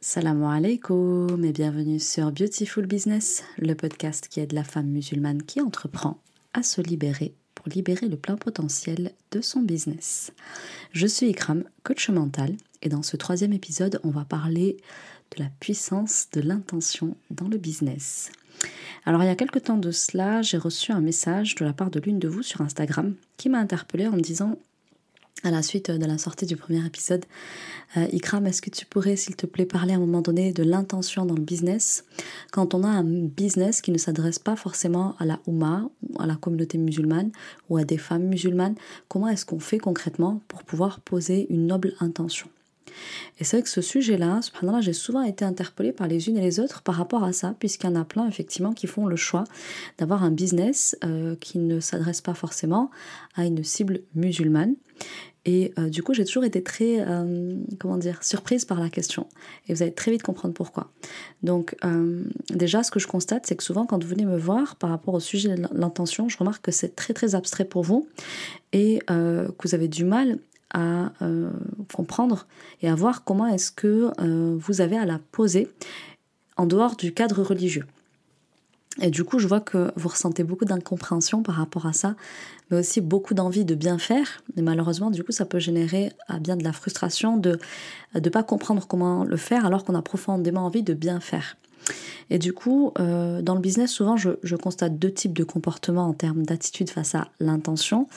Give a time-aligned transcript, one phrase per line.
[0.00, 5.60] Salam alaikum et bienvenue sur Beautiful Business, le podcast qui aide la femme musulmane qui
[5.60, 6.20] entreprend
[6.54, 10.32] à se libérer pour libérer le plein potentiel de son business.
[10.92, 14.76] Je suis Ikram, coach mental, et dans ce troisième épisode, on va parler
[15.36, 18.30] de la puissance de l'intention dans le business.
[19.04, 21.90] Alors il y a quelque temps de cela, j'ai reçu un message de la part
[21.90, 24.60] de l'une de vous sur Instagram qui m'a interpellée en me disant
[25.44, 27.24] à la suite de la sortie du premier épisode.
[27.96, 30.62] Euh, Ikram, est-ce que tu pourrais, s'il te plaît, parler à un moment donné de
[30.62, 32.04] l'intention dans le business?
[32.50, 36.36] Quand on a un business qui ne s'adresse pas forcément à la Oumma, à la
[36.36, 37.30] communauté musulmane
[37.68, 38.74] ou à des femmes musulmanes,
[39.08, 42.48] comment est-ce qu'on fait concrètement pour pouvoir poser une noble intention?
[43.38, 46.40] Et c'est vrai que ce sujet-là, là j'ai souvent été interpellée par les unes et
[46.40, 49.16] les autres par rapport à ça, puisqu'il y en a plein effectivement qui font le
[49.16, 49.44] choix
[49.98, 52.90] d'avoir un business euh, qui ne s'adresse pas forcément
[53.34, 54.74] à une cible musulmane.
[55.44, 59.28] Et euh, du coup, j'ai toujours été très, euh, comment dire, surprise par la question.
[59.66, 60.90] Et vous allez très vite comprendre pourquoi.
[61.42, 61.76] Donc,
[62.50, 65.14] déjà, ce que je constate, c'est que souvent, quand vous venez me voir par rapport
[65.14, 68.08] au sujet de l'intention, je remarque que c'est très, très abstrait pour vous
[68.72, 70.38] et que vous avez du mal
[70.72, 71.50] à euh,
[71.92, 72.46] comprendre
[72.82, 75.68] et à voir comment est-ce que euh, vous avez à la poser
[76.56, 77.86] en dehors du cadre religieux.
[79.00, 82.16] Et du coup, je vois que vous ressentez beaucoup d'incompréhension par rapport à ça,
[82.70, 84.42] mais aussi beaucoup d'envie de bien faire.
[84.56, 87.60] Mais malheureusement, du coup, ça peut générer à bien de la frustration de
[88.14, 91.56] ne pas comprendre comment le faire alors qu'on a profondément envie de bien faire.
[92.30, 96.08] Et du coup, euh, dans le business, souvent, je, je constate deux types de comportements
[96.08, 98.08] en termes d'attitude face à l'intention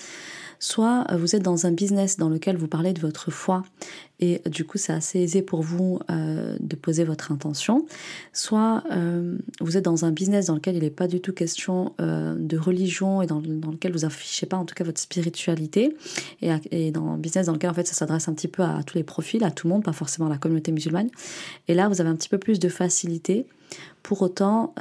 [0.61, 3.63] soit euh, vous êtes dans un business dans lequel vous parlez de votre foi
[4.19, 7.87] et du coup c'est assez aisé pour vous euh, de poser votre intention,
[8.31, 11.95] soit euh, vous êtes dans un business dans lequel il n'est pas du tout question
[11.99, 15.97] de religion et dans, lequel vous affichez pas en tout cas votre spiritualité
[16.41, 18.95] et, dans un business dans lequel en fait ça s'adresse un petit peu à, tous
[18.95, 21.09] les profils, à tout le monde, pas forcément à la communauté musulmane.
[21.67, 23.47] Et là vous avez un petit peu plus de facilité.
[24.03, 24.73] Pour autant,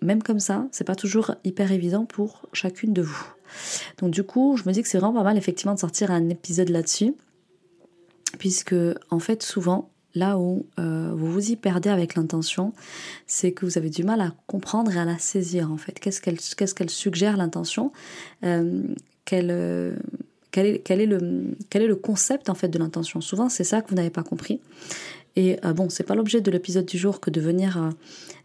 [0.00, 3.26] même comme ça, c'est pas toujours hyper évident pour chacune de vous.
[3.98, 6.28] Donc du coup, je me dis que c'est vraiment pas mal effectivement de sortir un
[6.28, 7.14] épisode là-dessus,
[8.38, 8.74] puisque
[9.10, 12.72] en fait souvent, là où euh, vous vous y perdez avec l'intention,
[13.26, 15.98] c'est que vous avez du mal à comprendre et à la saisir en fait.
[15.98, 17.92] Qu'est-ce qu'elle qu'est-ce qu'elle suggère l'intention?
[18.44, 18.82] Euh,
[19.32, 19.96] euh,
[20.52, 23.20] quel, est, quel, est le, quel est le concept en fait de l'intention?
[23.20, 24.60] Souvent, c'est ça que vous n'avez pas compris.
[25.36, 27.90] Et euh, bon, c'est pas l'objet de l'épisode du jour que de venir euh,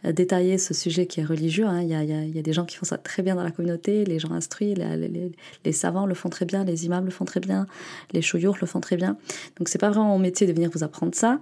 [0.04, 1.66] détailler ce sujet qui est religieux.
[1.66, 1.82] Hein.
[1.82, 4.06] Il, y a, y a, des gens qui font ça très bien dans la communauté,
[4.06, 7.68] les gens instruits, les, savants le font très bien, les imams le font très bien,
[8.14, 9.18] les choyours le font très bien.
[9.58, 11.40] Donc c'est pas vraiment mon métier de venir vous apprendre ça,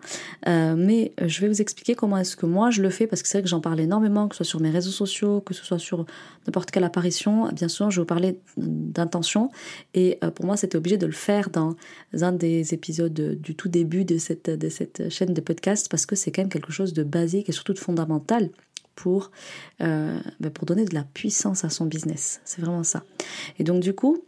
[0.48, 3.28] euh, mais je vais vous expliquer comment est-ce que moi je le fais parce que
[3.28, 5.64] c'est vrai que j'en parle énormément, que ce soit sur mes réseaux sociaux, que ce
[5.64, 6.06] soit sur
[6.48, 7.50] n'importe quelle apparition.
[7.50, 9.52] Bien sûr, je vais vous parler d'intention
[9.94, 11.76] et pour moi c'était obligé de le faire dans
[12.14, 16.16] un des épisodes du tout début de cette, de cette chaîne de podcast parce que
[16.16, 18.47] c'est quand même quelque chose de basique et surtout de fondamental
[18.98, 19.32] pour,
[19.82, 22.42] euh, ben, pour donner de la puissance à son business.
[22.44, 23.04] C'est vraiment ça.
[23.60, 24.24] Et donc du coup,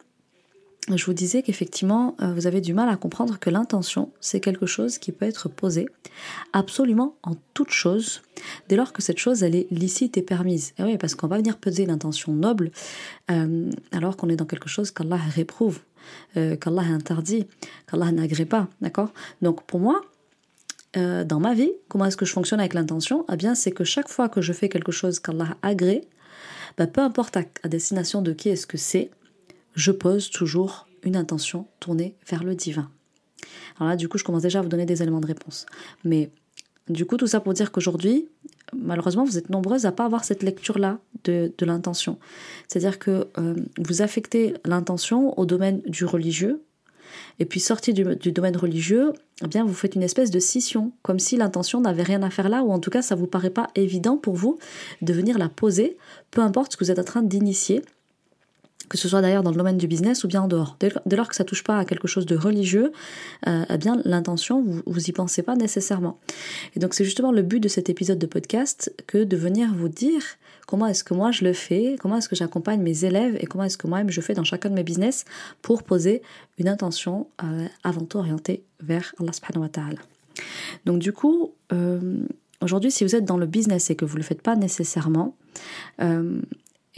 [0.96, 4.66] je vous disais qu'effectivement, euh, vous avez du mal à comprendre que l'intention, c'est quelque
[4.66, 5.88] chose qui peut être posé
[6.54, 8.22] absolument en toute chose,
[8.70, 10.74] dès lors que cette chose, elle est licite et permise.
[10.78, 12.72] Et oui, parce qu'on va venir peser l'intention noble,
[13.30, 15.80] euh, alors qu'on est dans quelque chose qu'Allah réprouve,
[16.34, 17.46] qu'Allah interdit,
[17.88, 19.12] qu'Allah n'agrée pas, d'accord?
[19.42, 20.02] Donc pour moi,
[20.98, 23.26] euh, dans ma vie, comment est-ce que je fonctionne avec l'intention?
[23.32, 26.08] Eh bien, c'est que chaque fois que je fais quelque chose qu'Allah agrée,
[26.78, 29.12] bah, peu importe à, destination de qui est-ce que c'est,
[29.76, 32.90] je pose toujours une intention tournée vers le divin.
[33.78, 35.66] Alors là, du coup, je commence déjà à vous donner des éléments de réponse.
[36.04, 36.32] Mais
[36.90, 38.28] du coup, tout ça pour dire qu'aujourd'hui,
[38.76, 42.18] malheureusement, vous êtes nombreuses à pas avoir cette lecture-là de, l'intention.
[42.68, 46.64] C'est-à-dire que euh, vous affectez l'intention au domaine du religieux,
[47.40, 51.20] et puis sorti du, domaine religieux, eh bien vous faites une espèce de scission, comme
[51.20, 53.68] si l'intention n'avait rien à faire là, ou en tout cas ça vous paraît pas
[53.76, 54.58] évident pour vous
[55.02, 55.98] de venir la poser,
[56.32, 57.82] peu importe ce que vous êtes en train d'initier,
[58.90, 60.76] que ce soit d'ailleurs dans le domaine du business ou bien en dehors.
[60.80, 62.92] Dès, lors que ça touche pas à quelque chose de religieux,
[63.48, 66.18] euh, eh bien l'intention, vous, vous y pensez pas nécessairement.
[66.76, 69.90] Et donc c'est justement le but de cet épisode de podcast que de venir vous
[69.90, 70.24] dire
[70.70, 73.64] comment est-ce que moi je le fais, comment est-ce que j'accompagne mes élèves et comment
[73.64, 75.26] est-ce que moi-même je fais dans chacun de mes business
[75.64, 76.22] pour poser
[76.60, 79.96] une intention euh, avant tout orientée vers Allah subhanahu.
[80.86, 82.20] Donc du coup, euh,
[82.62, 85.36] aujourd'hui si vous êtes dans le business et que vous ne le faites pas nécessairement,
[86.04, 86.40] euh,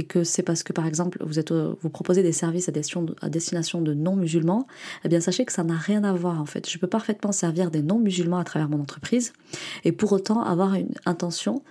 [0.01, 3.15] et que c'est parce que par exemple vous, êtes, vous proposez des services à destination,
[3.21, 4.65] à destination de non-musulmans,
[5.05, 6.67] eh bien sachez que ça n'a rien à voir en fait.
[6.67, 9.33] Je peux parfaitement servir des non-musulmans à travers mon entreprise
[9.83, 11.61] et pour autant avoir une intention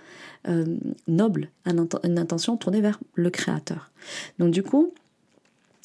[0.47, 0.77] euh,
[1.09, 3.91] noble, une intention tournée vers le créateur.
[4.39, 4.93] Donc du coup,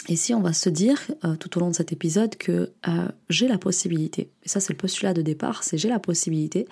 [0.09, 3.49] Ici, on va se dire euh, tout au long de cet épisode que euh, j'ai
[3.49, 6.69] la possibilité, et ça c'est le postulat de départ, c'est j'ai la possibilité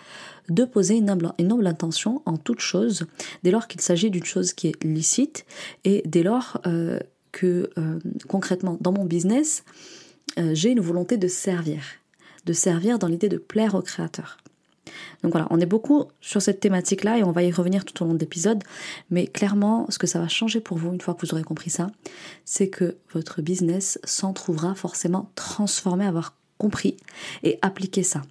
[0.48, 3.06] de poser une noble, une noble, intention en toute chose,
[3.42, 5.46] dès lors qu'il s'agit d'une chose qui est licite,
[5.84, 7.00] et dès lors euh,
[7.32, 7.70] que
[8.28, 9.64] concrètement dans mon business,
[10.52, 11.82] j'ai une volonté de servir,
[12.46, 14.38] de servir dans l'idée de plaire au créateur.
[15.22, 18.06] Donc voilà, on est beaucoup sur cette thématique-là et on va y revenir tout au
[18.06, 18.62] long de l'épisode.
[19.10, 21.70] Mais clairement, ce que ça va changer pour vous, une fois que vous aurez compris
[21.70, 21.90] ça,
[22.44, 26.96] c'est que votre business s'en trouvera forcément transformé, avoir compris
[27.42, 28.22] et appliqué ça.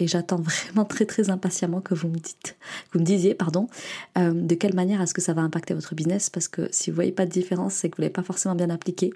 [0.00, 2.56] Et j'attends vraiment très très impatiemment que vous me dites,
[2.92, 3.68] vous me disiez, pardon,
[4.16, 6.30] euh, de quelle manière est-ce que ça va impacter votre business?
[6.30, 8.70] Parce que si vous voyez pas de différence, c'est que vous l'avez pas forcément bien
[8.70, 9.12] appliqué.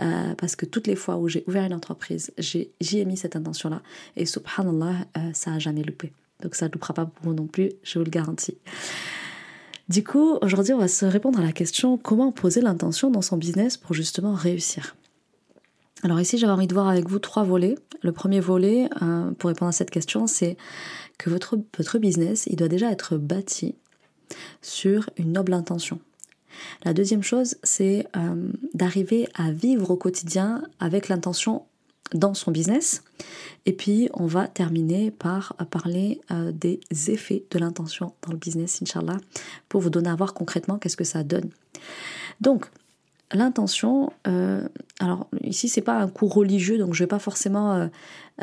[0.00, 3.36] Euh, parce que toutes les fois où j'ai ouvert une entreprise, j'y ai, mis cette
[3.36, 3.82] intention-là.
[4.16, 6.12] Et subhanallah, euh, ça a jamais loupé.
[6.42, 8.58] Donc ça ne loupera pas pour vous non plus, je vous le garantis.
[9.88, 13.36] Du coup, aujourd'hui, on va se répondre à la question comment poser l'intention dans son
[13.36, 14.96] business pour justement réussir?
[16.02, 17.76] Alors ici, j'avais envie de voir avec vous trois volets.
[18.02, 20.56] Le premier volet, euh, pour répondre à cette question, c'est
[21.18, 23.76] que votre, votre business, il doit déjà être bâti
[24.60, 26.00] sur une noble intention.
[26.84, 31.64] La deuxième chose, c'est euh, d'arriver à vivre au quotidien avec l'intention
[32.12, 33.02] dans son business.
[33.64, 38.80] Et puis, on va terminer par parler euh, des effets de l'intention dans le business,
[38.82, 39.18] Inch'Allah,
[39.68, 41.50] pour vous donner à voir concrètement qu'est-ce que ça donne.
[42.40, 42.66] Donc,
[43.32, 44.66] l'intention, euh,
[45.00, 47.88] alors ici, c'est pas un cours religieux, donc je vais pas forcément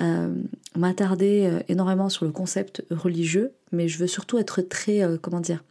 [0.02, 0.34] euh,
[0.76, 5.64] m'attarder énormément sur le concept religieux, mais je veux surtout être très, comment dire,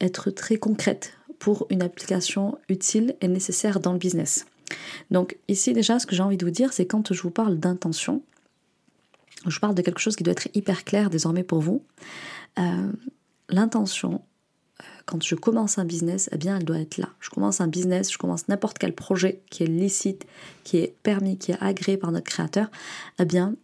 [0.00, 4.44] être très concrète pour une application utile et nécessaire dans le business.
[5.10, 7.58] Donc ici déjà, ce que j'ai envie de vous dire, c'est quand je vous parle
[7.58, 8.22] d'intention,
[9.46, 11.82] je parle de quelque chose qui doit être hyper clair désormais pour vous.
[12.58, 12.92] Euh,
[13.48, 14.20] l'intention,
[14.80, 17.08] euh, quand je commence un business, eh bien, elle doit être là.
[17.20, 20.26] Je commence un business, je commence n'importe quel projet qui est licite,
[20.64, 22.70] qui est permis, qui est agréé par notre créateur.
[23.18, 23.54] Eh bien,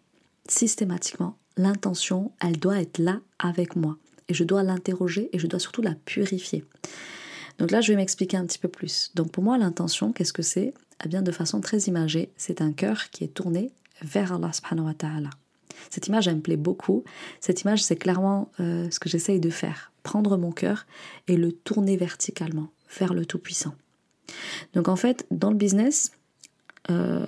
[0.48, 3.96] systématiquement, l'intention, elle doit être là avec moi.
[4.28, 6.64] Et je dois l'interroger et je dois surtout la purifier.
[7.58, 9.10] Donc là, je vais m'expliquer un petit peu plus.
[9.14, 10.74] Donc pour moi, l'intention, qu'est-ce que c'est?
[11.04, 13.72] Eh bien, de façon très imagée, c'est un cœur qui est tourné
[14.02, 15.30] vers Allah subhanahu wa ta'ala.
[15.90, 17.04] Cette image, elle me plaît beaucoup.
[17.40, 19.92] Cette image, c'est clairement euh, ce que j'essaye de faire.
[20.02, 20.86] Prendre mon cœur
[21.28, 22.68] et le tourner verticalement
[22.98, 23.74] vers le Tout-Puissant.
[24.74, 26.12] Donc en fait, dans le business,
[26.90, 27.26] euh,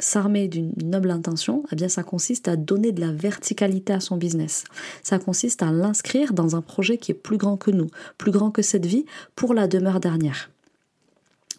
[0.00, 4.16] s'armer d'une noble intention, eh bien ça consiste à donner de la verticalité à son
[4.16, 4.64] business.
[5.02, 7.88] Ça consiste à l'inscrire dans un projet qui est plus grand que nous,
[8.18, 9.06] plus grand que cette vie,
[9.36, 10.50] pour la demeure dernière.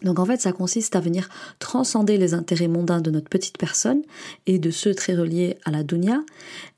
[0.02, 1.28] Donc en fait, ça consiste à venir
[1.58, 4.02] transcender les intérêts mondains de notre petite personne
[4.46, 6.22] et de ceux très reliés à la dunya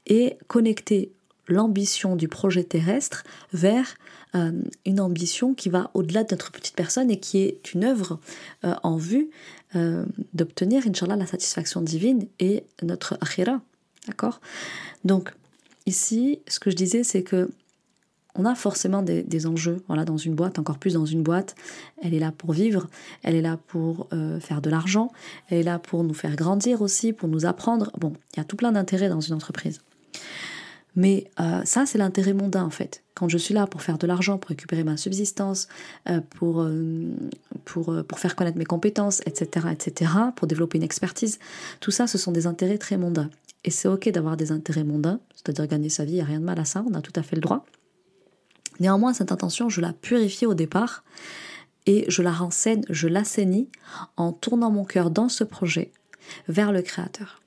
[0.07, 1.11] et connecter
[1.49, 3.95] l'ambition du projet terrestre vers
[4.35, 4.53] euh,
[4.85, 8.21] une ambition qui va au-delà de notre petite personne et qui est une œuvre
[8.65, 9.31] euh, en vue
[9.75, 10.05] euh,
[10.35, 13.61] d'obtenir, Inch'Allah, la satisfaction divine et notre akhira.
[14.07, 14.41] D'accord?
[15.05, 15.33] Donc,
[15.87, 17.51] ici, ce que je disais, c'est que
[18.35, 21.57] on a forcément des, enjeux voilà, dans une boîte, encore plus dans une boîte.
[22.01, 22.87] Elle est là pour vivre,
[23.25, 24.07] elle est là pour
[24.39, 25.11] faire de l'argent,
[25.49, 27.91] elle est là pour nous faire grandir aussi, pour nous apprendre.
[27.99, 29.81] Bon, il y a tout plein d'intérêts dans une entreprise.
[30.97, 33.03] Mais euh, ça, c'est l'intérêt mondain en fait.
[33.15, 35.69] Quand je suis là pour faire de l'argent, pour récupérer ma subsistance,
[36.09, 37.05] euh, pour, euh,
[37.65, 41.39] pour, pour faire connaître mes compétences, etc., etc., pour développer une expertise,
[41.81, 43.31] tout ça, ce sont des intérêts très mondains.
[43.65, 46.41] Et c'est ok d'avoir des intérêts mondains, c'est-à-dire gagner sa vie, il n'y a rien
[46.41, 47.67] de mal à ça, on a tout à fait le droit.
[48.81, 51.05] Néanmoins, cette intention, je la purifie au départ
[51.87, 53.69] et je la renseigne, je l'assainis
[54.17, 55.91] en tournant mon cœur dans ce projet
[56.47, 57.41] vers le Créateur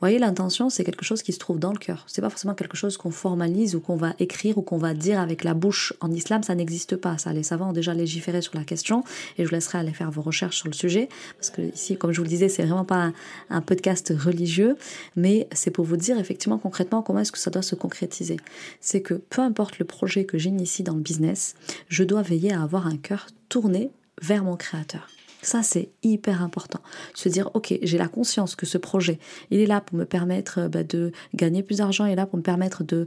[0.00, 2.04] voyez, l'intention, c'est quelque chose qui se trouve dans le cœur.
[2.06, 5.20] C'est pas forcément quelque chose qu'on formalise ou qu'on va écrire ou qu'on va dire
[5.20, 5.92] avec la bouche.
[6.00, 7.18] En islam, ça n'existe pas.
[7.18, 9.04] Ça, les savants ont déjà légiféré sur la question
[9.36, 12.12] et je vous laisserai aller faire vos recherches sur le sujet parce que ici, comme
[12.12, 13.12] je vous le disais, c'est vraiment pas
[13.50, 14.76] un, podcast religieux,
[15.16, 18.38] mais c'est pour vous dire effectivement concrètement comment est-ce que ça doit se concrétiser.
[18.80, 21.54] C'est que peu importe le projet que j'initie dans le business,
[21.88, 23.90] je dois veiller à avoir un cœur tourné
[24.22, 25.08] vers mon créateur.
[25.40, 26.80] Ça, c'est hyper important.
[27.14, 29.18] Se dire, ok, j'ai la conscience que ce projet,
[29.50, 32.26] il est là pour me permettre euh, bah, de gagner plus d'argent, il est là
[32.26, 33.06] pour me permettre euh,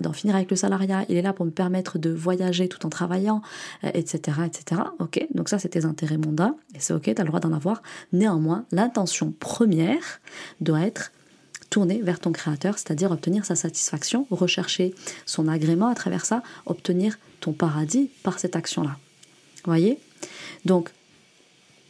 [0.00, 2.88] d'en finir avec le salariat, il est là pour me permettre de voyager tout en
[2.88, 3.42] travaillant,
[3.82, 4.82] etc., euh, etc.
[5.00, 7.52] Ok, donc ça, c'est tes intérêts mondains, et c'est ok, tu as le droit d'en
[7.52, 7.82] avoir.
[8.12, 10.20] Néanmoins, l'intention première
[10.60, 11.10] doit être
[11.68, 14.94] tournée vers ton créateur, c'est-à-dire obtenir sa satisfaction, rechercher
[15.26, 18.98] son agrément à travers ça, obtenir ton paradis par cette action-là.
[19.64, 19.98] Voyez?
[20.64, 20.90] Donc,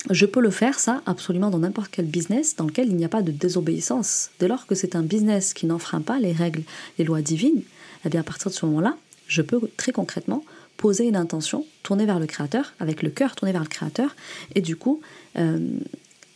[0.08, 3.10] je peux le faire, ça, absolument dans n'importe quel business dans lequel il n'y a
[3.10, 4.30] pas de désobéissance.
[4.38, 6.62] Dès lors que c'est un business qui n'enfreint pas les règles,
[6.98, 7.62] les lois divines,
[8.06, 10.42] eh bien à partir de ce moment-là, je peux très concrètement
[10.78, 14.16] poser une intention tournée vers le Créateur, avec le cœur tourné vers le Créateur,
[14.54, 15.02] et du coup,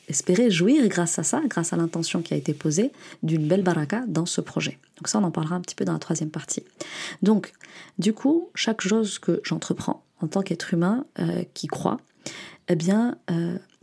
[0.09, 2.92] espérer jouir grâce à ça, grâce à l'intention qui a été posée,
[3.23, 4.78] d'une belle baraka dans ce projet.
[4.99, 6.62] Donc ça, on en parlera un petit peu dans la troisième partie.
[7.23, 7.54] Donc,
[7.99, 11.06] du coup, chaque chose que j'entreprends en tant qu'être humain
[11.54, 11.99] qui croit,
[12.68, 13.18] eh bien,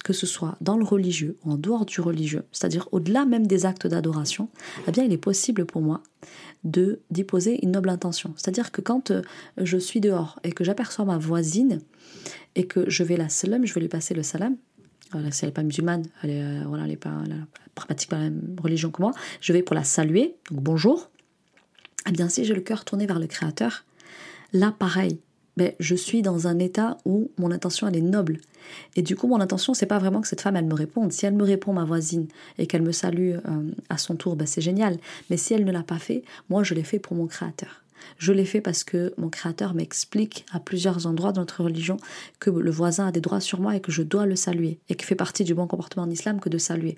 [0.04, 3.66] que ce soit dans le religieux ou en dehors du religieux, c'est-à-dire au-delà même des
[3.66, 4.50] actes d'adoration,
[4.88, 6.02] eh bien il est possible pour moi
[6.64, 8.34] de d'y poser une noble intention.
[8.38, 9.22] C'est-à-dire que quand euh,
[9.58, 11.80] je suis dehors et que j'aperçois ma voisine
[12.56, 14.56] et que je vais la salam, je vais lui passer le salam,
[15.12, 17.24] voilà, si elle n'est pas musulmane, elle est, euh, voilà, pas,
[17.76, 19.12] pratique la même religion que moi,
[19.42, 21.10] je vais pour la saluer, donc bonjour.
[22.08, 23.86] Eh bien si j'ai le cœur tourné vers le Créateur,
[24.54, 25.20] là pareil,
[25.80, 28.40] je suis dans un état où mon intention elle est noble.
[28.96, 31.12] Et du coup, mon intention, c'est pas vraiment que cette femme elle me réponde.
[31.12, 32.28] Si elle me répond, ma voisine,
[32.58, 33.40] et qu'elle me salue euh,
[33.90, 34.98] à son tour, ben, c'est génial.
[35.30, 37.82] Mais si elle ne l'a pas fait, moi je l'ai fait pour mon créateur.
[38.18, 41.98] Je l'ai fait parce que mon créateur m'explique à plusieurs endroits de notre religion
[42.40, 44.96] que le voisin a des droits sur moi et que je dois le saluer, et
[44.96, 46.98] qu'il fait partie du bon comportement en islam que de saluer.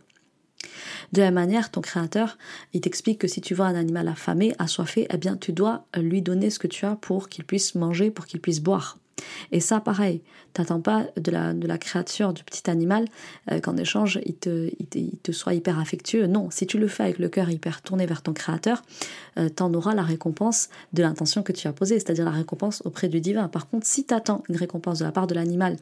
[1.12, 2.38] De la même manière, ton créateur,
[2.74, 6.22] il t'explique que si tu vois un animal affamé, assoiffé, eh bien, tu dois lui
[6.22, 8.98] donner ce que tu as pour qu'il puisse manger, pour qu'il puisse boire.
[9.52, 10.22] Et ça, pareil,
[10.54, 13.06] t'attends pas de la, créature du petit animal
[13.52, 16.28] euh, qu'en échange, il te, il, te, soit hyper affectueux.
[16.28, 18.82] Non, si tu le fais avec le cœur hyper tourné vers ton créateur,
[19.38, 23.08] euh, t'en auras la récompense de l'intention que tu as posée, c'est-à-dire la récompense auprès
[23.08, 23.48] du divin.
[23.48, 25.78] Par contre, si t'attends une récompense de la part de l'animal,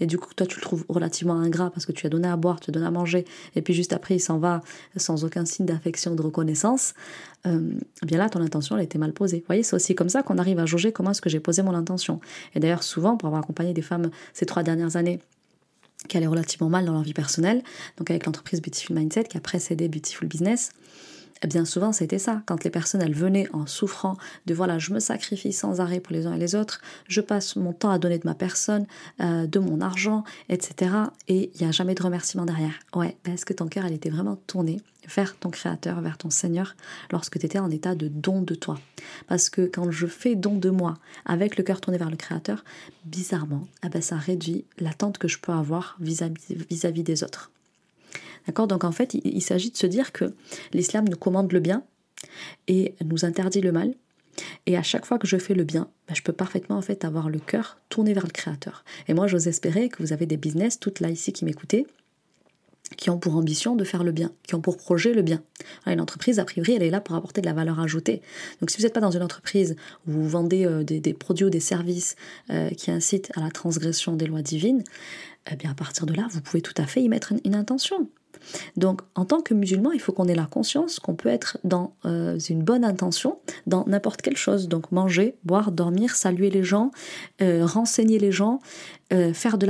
[0.00, 2.36] et du coup, toi, tu le trouves relativement ingrat parce que tu as donné à
[2.36, 4.62] boire, tu as donné à manger, et puis juste après, il s'en va
[4.96, 6.94] sans aucun signe d'affection, de reconnaissance,
[7.46, 7.72] euh,
[8.02, 9.38] eh bien là, ton intention, elle était mal posée.
[9.38, 11.62] Vous voyez, c'est aussi comme ça qu'on arrive à jauger comment est-ce que j'ai posé
[11.62, 12.20] mon intention.
[12.54, 15.20] Et d'ailleurs, souvent, pour avoir accompagné des femmes ces trois dernières années,
[16.08, 17.62] qui allaient relativement mal dans leur vie personnelle,
[17.96, 20.70] donc avec l'entreprise Beautiful Mindset qui a précédé Beautiful Business,
[21.44, 24.16] bien souvent c'était ça, quand les personnes elles venaient en souffrant
[24.46, 27.56] de voilà je me sacrifie sans arrêt pour les uns et les autres, je passe
[27.56, 28.86] mon temps à donner de ma personne,
[29.20, 30.90] euh, de mon argent, etc.
[31.28, 32.74] Et il n'y a jamais de remerciement derrière.
[32.94, 34.80] Ouais, est-ce que ton cœur elle était vraiment tourné
[35.14, 36.74] vers ton créateur, vers ton Seigneur,
[37.12, 38.78] lorsque tu étais en état de don de toi
[39.28, 42.64] Parce que quand je fais don de moi avec le cœur tourné vers le créateur,
[43.04, 47.50] bizarrement, eh ben, ça réduit l'attente que je peux avoir vis-à-vis des autres.
[48.46, 48.66] D'accord?
[48.66, 50.34] Donc en fait, il, s'agit de se dire que
[50.72, 51.82] l'islam nous commande le bien
[52.68, 53.94] et nous interdit le mal.
[54.66, 57.04] Et à chaque fois que je fais le bien, bah, je peux parfaitement en fait
[57.04, 58.84] avoir le cœur tourné vers le Créateur.
[59.08, 61.86] Et moi, j'ose espérer que vous avez des business, toutes là ici qui m'écoutez,
[62.96, 65.42] qui ont pour ambition de faire le bien, qui ont pour projet le bien.
[65.86, 68.22] une entreprise, a priori, elle est là pour apporter de la valeur ajoutée.
[68.60, 69.76] Donc si vous n'êtes pas dans une entreprise
[70.06, 72.14] où vous vendez euh, des, produits ou des services
[72.50, 74.84] euh, qui incitent à la transgression des lois divines,
[75.50, 78.08] eh bien à partir de là, vous pouvez tout à fait y mettre une intention.
[78.76, 81.94] Donc, en tant que musulman, il faut qu'on ait la conscience qu'on peut être dans
[82.04, 84.68] euh, une bonne intention dans n'importe quelle chose.
[84.68, 86.90] Donc, manger, boire, dormir, saluer les gens,
[87.42, 88.60] euh, renseigner les gens,
[89.12, 89.66] euh, faire de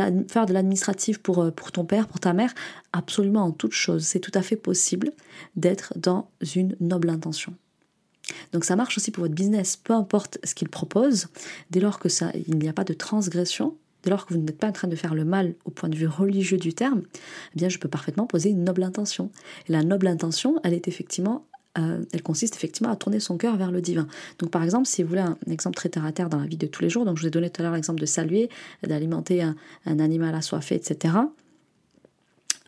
[0.52, 2.54] l'administratif pour, pour ton père, pour ta mère,
[2.92, 4.04] absolument en toute chose.
[4.04, 5.12] C'est tout à fait possible
[5.56, 7.54] d'être dans une noble intention.
[8.52, 11.28] Donc ça marche aussi pour votre business, peu importe ce qu'il propose,
[11.70, 14.68] dès lors que ça, il n'y a pas de transgression, dès que vous n'êtes pas
[14.68, 17.02] en train de faire le mal au point de vue religieux du terme,
[17.54, 19.30] eh bien je peux parfaitement poser une noble intention.
[19.68, 21.46] Et la noble intention, elle est effectivement
[21.78, 24.06] euh, elle consiste effectivement à tourner son cœur vers le divin.
[24.38, 26.56] Donc par exemple, si vous voulez un, exemple très terre à terre dans la vie
[26.56, 28.48] de tous les jours, donc je vous ai donné tout à l'heure l'exemple de saluer,
[28.82, 31.14] d'alimenter un, un, animal assoiffé, etc.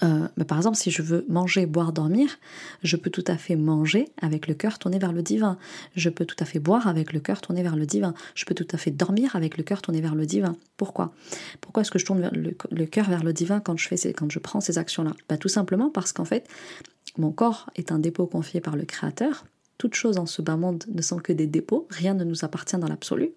[0.02, 2.38] Euh, par exemple, si je veux manger, boire, dormir,
[2.82, 5.58] je peux tout à fait manger avec le cœur tourné vers le divin.
[5.96, 8.14] Je peux tout à fait boire avec le cœur tourné vers le divin.
[8.34, 10.56] Je peux tout à fait dormir avec le cœur tourné vers le divin.
[10.76, 11.12] Pourquoi?
[11.60, 14.38] Pourquoi est-ce que je tourne le, cœur vers le divin quand je, fais quand je
[14.38, 15.14] prends ces actions-là?
[15.28, 16.48] Bah, Tout simplement parce qu'en fait,
[17.16, 19.44] mon corps est un dépôt confié par le Créateur.
[19.78, 21.86] Toutes choses en ce bas monde ne sont que des dépôts.
[21.90, 23.30] Rien ne nous appartient dans l'absolu.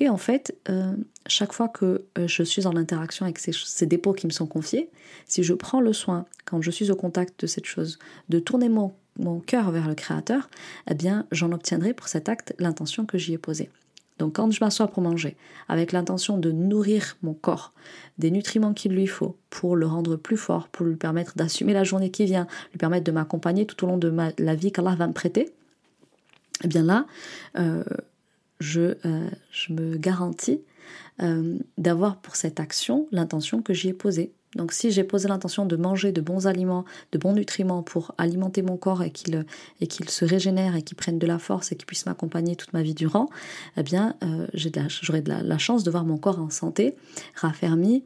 [0.00, 0.94] Et en fait, euh,
[1.26, 4.90] chaque fois que euh, je suis en interaction avec ces, dépôts qui me sont confiés,
[5.26, 8.68] si je prends le soin, quand je suis au contact de cette chose, de tourner
[8.68, 10.50] mon, mon cœur vers le Créateur,
[10.90, 13.70] eh bien, j'en obtiendrai pour cet acte l'intention que j'y ai posée.
[14.18, 15.36] Donc quand je m'assois pour manger,
[15.68, 17.72] avec l'intention de nourrir mon corps
[18.18, 21.84] des nutriments qu'il lui faut pour le rendre plus fort, pour lui permettre d'assumer la
[21.84, 25.08] journée qui vient, lui permettre de m'accompagner tout au long de la vie qu'Allah va
[25.08, 25.52] me prêter,
[26.62, 27.06] eh bien là,
[27.58, 27.82] euh,
[28.60, 30.60] je, euh, je me garantis
[31.22, 34.32] euh, d'avoir pour cette action l'intention que j'y ai posée.
[34.56, 38.62] Donc si j'ai posé l'intention de manger de bons aliments, de bons nutriments pour alimenter
[38.62, 39.44] mon corps et qu'il
[39.80, 42.82] et se régénère et qu'il prenne de la force et qu'il puisse m'accompagner toute ma
[42.82, 43.28] vie durant,
[43.76, 46.94] eh bien euh, j'aurai de, la, chance de voir mon corps en santé,
[47.34, 48.02] raffermi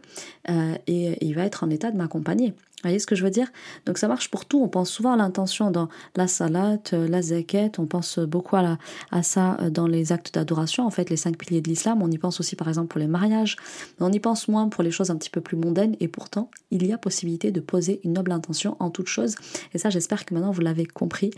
[0.86, 2.54] et, il va être en état de m'accompagner.
[2.82, 3.50] Voyez ce que je veux dire?
[3.86, 4.62] Donc ça marche pour tout.
[4.62, 7.72] On pense souvent à l'intention dans la salade, euh, la zakat.
[7.78, 8.78] On pense beaucoup à,
[9.10, 10.86] à ça euh, dans les actes d'adoration.
[10.86, 12.02] En fait, les cinq piliers de l'islam.
[12.02, 13.56] On y pense aussi, par exemple, pour les mariages.
[14.00, 15.96] On y pense moins pour les choses un petit peu plus mondaines.
[16.00, 19.34] Et pourtant, il y a possibilité de poser une noble intention en toute chose.
[19.72, 21.30] Et ça, j'espère que maintenant vous l'avez compris.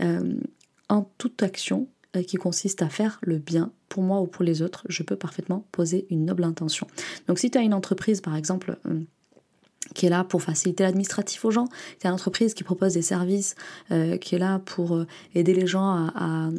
[0.00, 0.34] Euh,
[0.88, 1.88] en toute action,
[2.22, 5.66] qui consiste à faire le bien pour moi ou pour les autres, je peux parfaitement
[5.72, 6.86] poser une noble intention.
[7.26, 8.78] Donc si tu as une entreprise par exemple
[9.94, 11.66] qui est là pour faciliter l'administratif aux gens,
[12.00, 13.54] c'est une entreprise qui propose des services,
[13.90, 16.50] euh, qui est là pour euh, aider les gens à,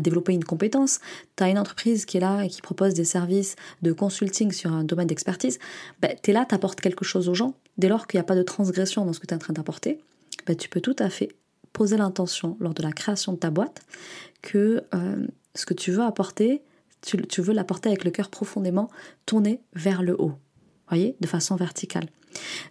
[0.00, 0.98] développer une compétence.
[1.36, 4.72] Tu as une entreprise qui est là et qui propose des services de consulting sur
[4.72, 5.60] un domaine d'expertise.
[6.02, 7.54] Ben, tu es là, tu apportes quelque chose aux gens.
[7.78, 9.52] Dès lors qu'il n'y a pas de transgression dans ce que tu es en train
[9.52, 10.00] d'apporter,
[10.46, 11.28] ben, tu peux tout à fait
[11.72, 13.82] poser l'intention lors de la création de ta boîte
[14.42, 16.62] que euh, ce que tu veux apporter,
[17.00, 18.90] tu, tu veux l'apporter avec le cœur profondément
[19.26, 20.32] tourné vers le haut.
[20.88, 22.08] Voyez, de façon verticale.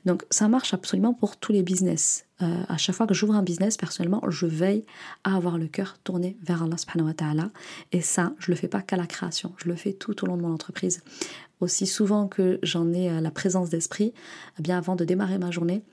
[0.06, 2.26] Donc ça marche absolument pour tous les business.
[2.42, 4.86] Euh, à chaque fois que j'ouvre un business, personnellement, je veille
[5.24, 7.52] à avoir le cœur tourné vers Allah subhanahu wa ta'ala.
[7.92, 10.38] Et ça, je le fais pas qu'à la création, je le fais tout au long
[10.38, 11.02] de mon entreprise.
[11.60, 14.14] Aussi souvent que j'en ai euh, la présence d'esprit,
[14.60, 15.84] eh bien avant de démarrer ma journée,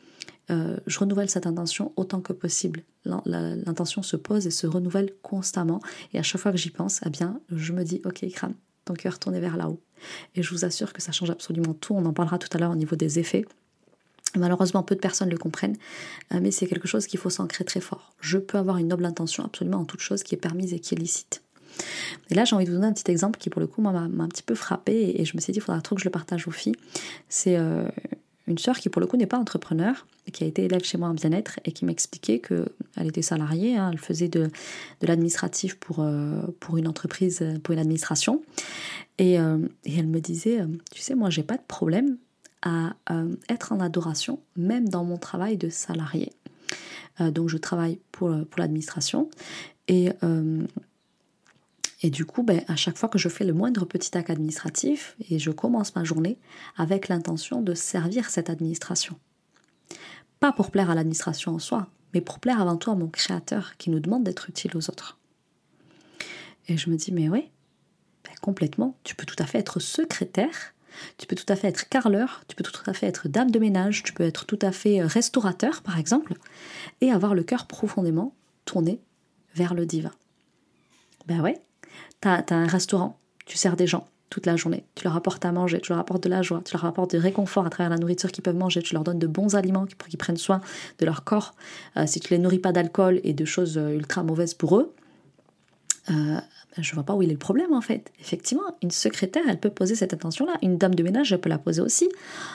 [0.51, 2.83] euh, je renouvelle cette intention autant que possible.
[3.05, 5.81] L'intention se pose et se renouvelle constamment.
[6.13, 8.95] Et à chaque fois que j'y pense, eh bien, je me dis, ok, Ikram, ton
[8.95, 9.81] cœur tourné vers là-haut.
[10.35, 11.95] Et je vous assure que ça change absolument tout.
[11.95, 13.45] On en parlera tout à l'heure au niveau des effets.
[14.37, 15.77] Malheureusement, peu de personnes le comprennent,
[16.33, 18.13] euh, mais c'est quelque chose qu'il faut s'ancrer très fort.
[18.21, 20.95] Je peux avoir une noble intention absolument en toute chose qui est permise et qui
[20.95, 21.43] est licite.
[22.31, 23.91] Et là, j'ai envie de vous donner un petit exemple qui, pour le coup, m'a
[23.91, 26.11] un petit peu frappé et je me suis dit, il faudra trop que je le
[26.11, 26.77] partage aux filles.
[27.29, 27.89] C'est euh,
[28.47, 31.09] une sœur qui, pour le coup, n'est pas entrepreneur, qui a été élève chez moi
[31.09, 34.49] en bien-être et qui m'expliquait qu'elle était salariée, hein, elle faisait de,
[35.03, 38.43] l'administratif pour, euh, pour une entreprise, pour une administration.
[39.19, 40.61] Et, et elle me disait,
[40.95, 42.17] tu sais, moi, j'ai pas de problème
[42.63, 46.33] à euh, être en adoration, même dans mon travail de salarié.
[47.21, 49.31] Euh, donc je travaille pour, euh, pour l'administration
[49.89, 50.11] et,
[52.03, 55.17] et du coup, ben, à chaque fois que je fais le moindre petit acte administratif,
[55.29, 56.39] et je commence ma journée
[56.77, 59.19] avec l'intention de servir cette administration.
[60.39, 63.77] Pas pour plaire à l'administration en soi, mais pour plaire avant tout à mon créateur
[63.79, 65.19] qui nous demande d'être utile aux autres.
[66.69, 67.51] Et je me dis, mais oui,
[68.25, 70.73] ben, complètement, tu peux tout à fait être secrétaire
[71.19, 73.59] tu peux tout à fait être carleur, tu peux tout à fait être dame de
[73.59, 76.35] ménage, tu peux être tout à fait restaurateur, par exemple,
[77.01, 78.35] et avoir le cœur profondément
[78.65, 79.01] tourné
[79.55, 80.13] vers le divin.
[81.27, 81.61] Ben ouais,
[82.21, 85.51] t'as as un restaurant, tu sers des gens toute la journée, tu leur apportes à
[85.51, 87.99] manger, tu leur apportes de la joie, tu leur apportes du réconfort à travers la
[87.99, 90.61] nourriture qu'ils peuvent manger, tu leur donnes de bons aliments pour qu'ils prennent soin
[91.01, 91.55] de leur corps.
[91.97, 94.95] Euh, si tu les nourris pas d'alcool et de choses euh, ultra mauvaises pour eux,
[96.09, 96.41] euh,
[96.77, 98.13] ben, je vois pas où il est le problème en fait.
[98.21, 100.57] Effectivement, une secrétaire, elle peut poser cette intention-là.
[100.63, 102.09] Une dame de ménage, elle peut la poser aussi.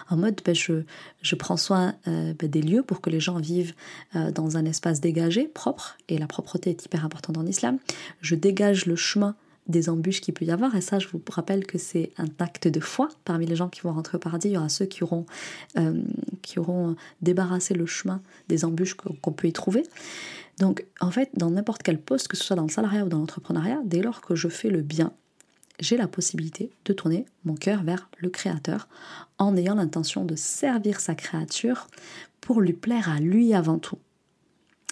[0.09, 0.83] En mode, ben, je,
[1.21, 3.73] je prends soin euh, ben, des lieux pour que les gens vivent
[4.15, 5.97] euh, dans un espace dégagé, propre.
[6.07, 7.77] Et la propreté est hyper importante en islam.
[8.21, 9.35] Je dégage le chemin
[9.67, 10.75] des embûches qu'il peut y avoir.
[10.75, 13.09] Et ça, je vous rappelle que c'est un acte de foi.
[13.25, 15.25] Parmi les gens qui vont rentrer au paradis, il y aura ceux qui auront,
[15.77, 16.01] euh,
[16.41, 19.83] qui auront débarrassé le chemin des embûches qu'on peut y trouver.
[20.59, 23.19] Donc, en fait, dans n'importe quel poste, que ce soit dans le salariat ou dans
[23.19, 25.11] l'entrepreneuriat, dès lors que je fais le bien,
[25.79, 28.87] j'ai la possibilité de tourner mon cœur vers le Créateur
[29.37, 31.87] en ayant l'intention de servir sa créature
[32.39, 33.97] pour lui plaire à lui avant tout.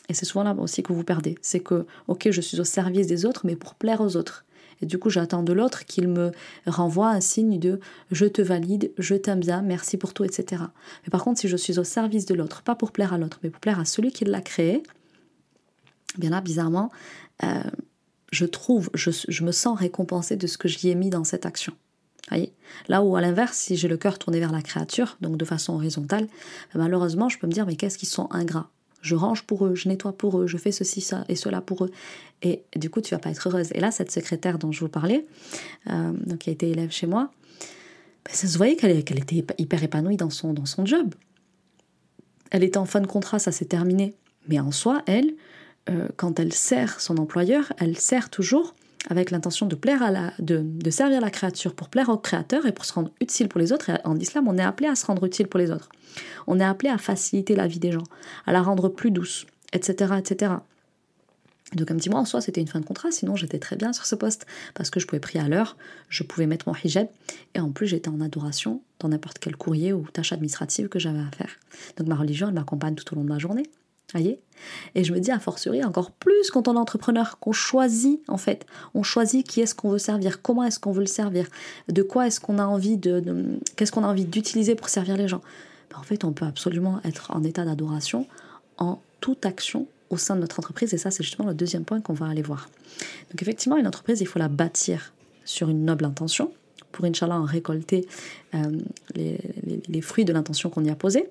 [0.09, 1.37] Et c'est souvent là aussi que vous perdez.
[1.41, 4.43] C'est que, ok, je suis au service des autres, mais pour plaire aux autres.
[4.81, 6.31] Et du coup, j'attends de l'autre qu'il me
[6.65, 7.79] renvoie un signe de
[8.11, 10.63] je te valide, je t'aime bien, merci pour tout, etc.
[11.03, 13.39] Mais par contre, si je suis au service de l'autre, pas pour plaire à l'autre,
[13.43, 14.83] mais pour plaire à celui qui l'a créé,
[16.17, 16.91] bien là, bizarrement,
[17.43, 17.63] euh,
[18.31, 21.73] je trouve, je, me sens récompensée de ce que j'y ai mis dans cette action.
[22.29, 22.53] Voyez?
[22.87, 25.73] Là où à l'inverse, si j'ai le cœur tourné vers la créature, donc de façon
[25.73, 26.27] horizontale,
[26.73, 28.69] ben malheureusement, je peux me dire, mais qu'est-ce qu'ils sont ingrats?
[29.01, 31.83] Je range pour eux, je nettoie pour eux, je fais ceci, ça et cela pour
[31.83, 31.91] eux.
[32.41, 33.69] Et du coup, tu vas pas être heureuse.
[33.73, 35.25] Et là, cette secrétaire dont je vous parlais,
[35.89, 37.29] euh, donc qui a été élève chez moi,
[38.25, 41.13] ben, ça se voyait qu'elle était hyper épanouie dans son, dans son job.
[42.51, 44.15] Elle était en fin de contrat, ça s'est terminé.
[44.47, 45.33] Mais en soi, elle,
[45.89, 48.73] euh, quand elle sert son employeur, elle sert toujours
[49.09, 52.71] avec l'intention de plaire à la, de, servir la créature pour plaire au créateur et
[52.71, 53.91] pour se rendre utile pour les autres.
[54.05, 55.89] En islam, on est appelé à se rendre utile pour les autres.
[56.47, 58.03] On est appelé à faciliter la vie des gens,
[58.45, 60.53] à la rendre plus douce, etc., etc.
[61.75, 63.93] Donc comme dit moi en soi c'était une fin de contrat, sinon j'étais très bien
[63.93, 65.75] sur ce poste parce que je pouvais prier à l'heure,
[66.07, 67.07] je pouvais mettre mon hijab
[67.55, 71.19] et en plus j'étais en adoration dans n'importe quel courrier ou tâche administrative que j'avais
[71.19, 71.57] à faire.
[71.97, 73.63] Donc ma religion elle m'accompagne tout au long de ma journée
[74.13, 74.39] voyez?
[74.95, 78.37] Et je me dis, à fortiori, encore plus quand on est entrepreneur, qu'on choisit, en
[78.37, 81.47] fait, on choisit qui est-ce qu'on veut servir, comment est-ce qu'on veut le servir,
[81.89, 85.27] de quoi est-ce qu'on a envie de, qu'est-ce qu'on a envie d'utiliser pour servir les
[85.27, 85.41] gens.
[85.91, 88.27] ben, en fait, on peut absolument être en état d'adoration
[88.77, 90.93] en toute action au sein de notre entreprise.
[90.93, 92.69] Et ça, c'est justement le deuxième point qu'on va aller voir.
[93.31, 95.13] Donc effectivement, une entreprise, il faut la bâtir
[95.45, 96.53] sur une noble intention
[96.91, 98.07] pour, Inch'Allah, en récolter
[98.53, 98.79] euh,
[99.15, 101.27] les, fruits de l'intention qu'on y a posée.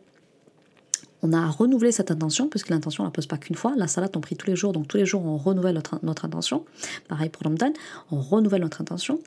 [1.22, 3.74] On a à renouveler cette intention, puisque l'intention, on ne la pose pas qu'une fois.
[3.76, 6.64] La salade, on prie tous les jours, donc tous les jours, on renouvelle notre, intention.
[7.08, 7.72] Pareil pour l'Omdan,
[8.10, 9.20] on renouvelle notre intention.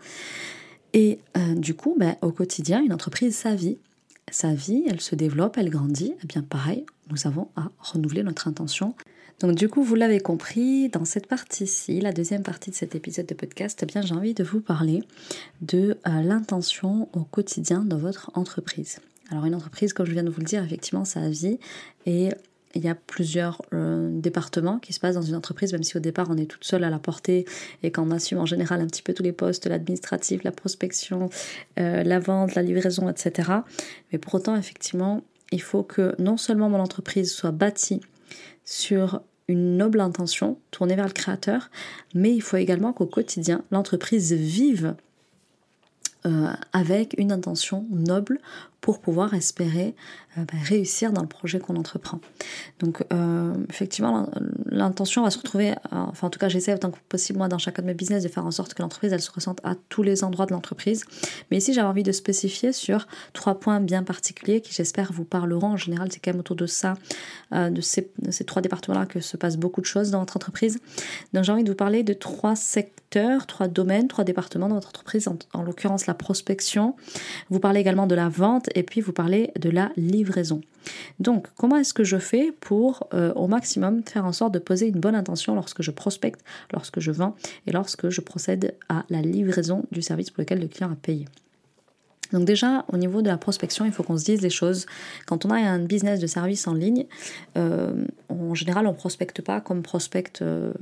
[0.94, 3.78] Et euh, du coup, ben, au quotidien, une entreprise, sa vie,
[4.32, 6.12] sa vie, elle se développe, elle grandit.
[6.12, 8.96] Et eh bien pareil, nous avons à renouveler notre intention.
[9.40, 13.26] Donc du coup, vous l'avez compris, dans cette partie-ci, la deuxième partie de cet épisode
[13.26, 15.04] de podcast, eh bien j'ai envie de vous parler
[15.62, 19.00] de euh, l'intention au quotidien dans votre entreprise.
[19.32, 21.60] Alors une entreprise, comme je viens de vous le dire, effectivement, sa vie
[22.06, 22.30] et
[22.76, 26.02] il y a plusieurs euh, départements qui se passent dans une entreprise, même si au
[26.02, 27.46] départ on est toute seule à la portée
[27.84, 31.30] et qu'on assume en général un petit peu tous les postes, l'administratif, la prospection,
[31.80, 33.50] euh, la vente, la livraison, etc.
[34.12, 38.02] Mais pour autant, effectivement, il faut que non seulement mon entreprise soit bâtie
[38.66, 41.70] sur une noble intention tournée vers le créateur,
[42.14, 44.96] mais il faut également qu'au quotidien, l'entreprise vive
[46.26, 48.40] euh, avec une intention noble
[48.86, 49.96] pour pouvoir espérer
[50.38, 52.20] euh, bah, réussir dans le projet qu'on entreprend.
[52.78, 54.30] Donc euh, effectivement,
[54.68, 57.58] l'intention va se retrouver, euh, enfin en tout cas j'essaie autant que possible moi dans
[57.58, 60.04] chacun de mes business de faire en sorte que l'entreprise elle se ressente à tous
[60.04, 61.04] les endroits de l'entreprise.
[61.50, 65.72] Mais ici j'avais envie de spécifier sur trois points bien particuliers qui j'espère vous parleront.
[65.72, 66.94] En général c'est quand même autour de ça,
[67.52, 68.12] de ces,
[68.46, 70.78] trois départements-là que se passent beaucoup de choses dans votre entreprise.
[71.34, 73.05] Donc j'ai envie de vous parler de trois secteurs,
[73.48, 76.96] trois domaines, trois départements dans votre entreprise, en, en l'occurrence la prospection.
[77.50, 80.62] Vous parlez également de la vente et puis vous parlez de la livraison.
[81.20, 84.88] Donc, comment est-ce que je fais pour euh, au maximum faire en sorte de poser
[84.88, 87.36] une bonne intention lorsque je prospecte, lorsque je vends
[87.68, 91.26] et lorsque je procède à la livraison du service pour lequel le client a payé?
[92.34, 94.88] Donc déjà, au niveau de la prospection, il faut qu'on se dise les choses.
[95.26, 97.06] Quand on a un business de service en ligne,
[97.56, 100.74] euh, en général, on prospecte pas comme prospecte, euh,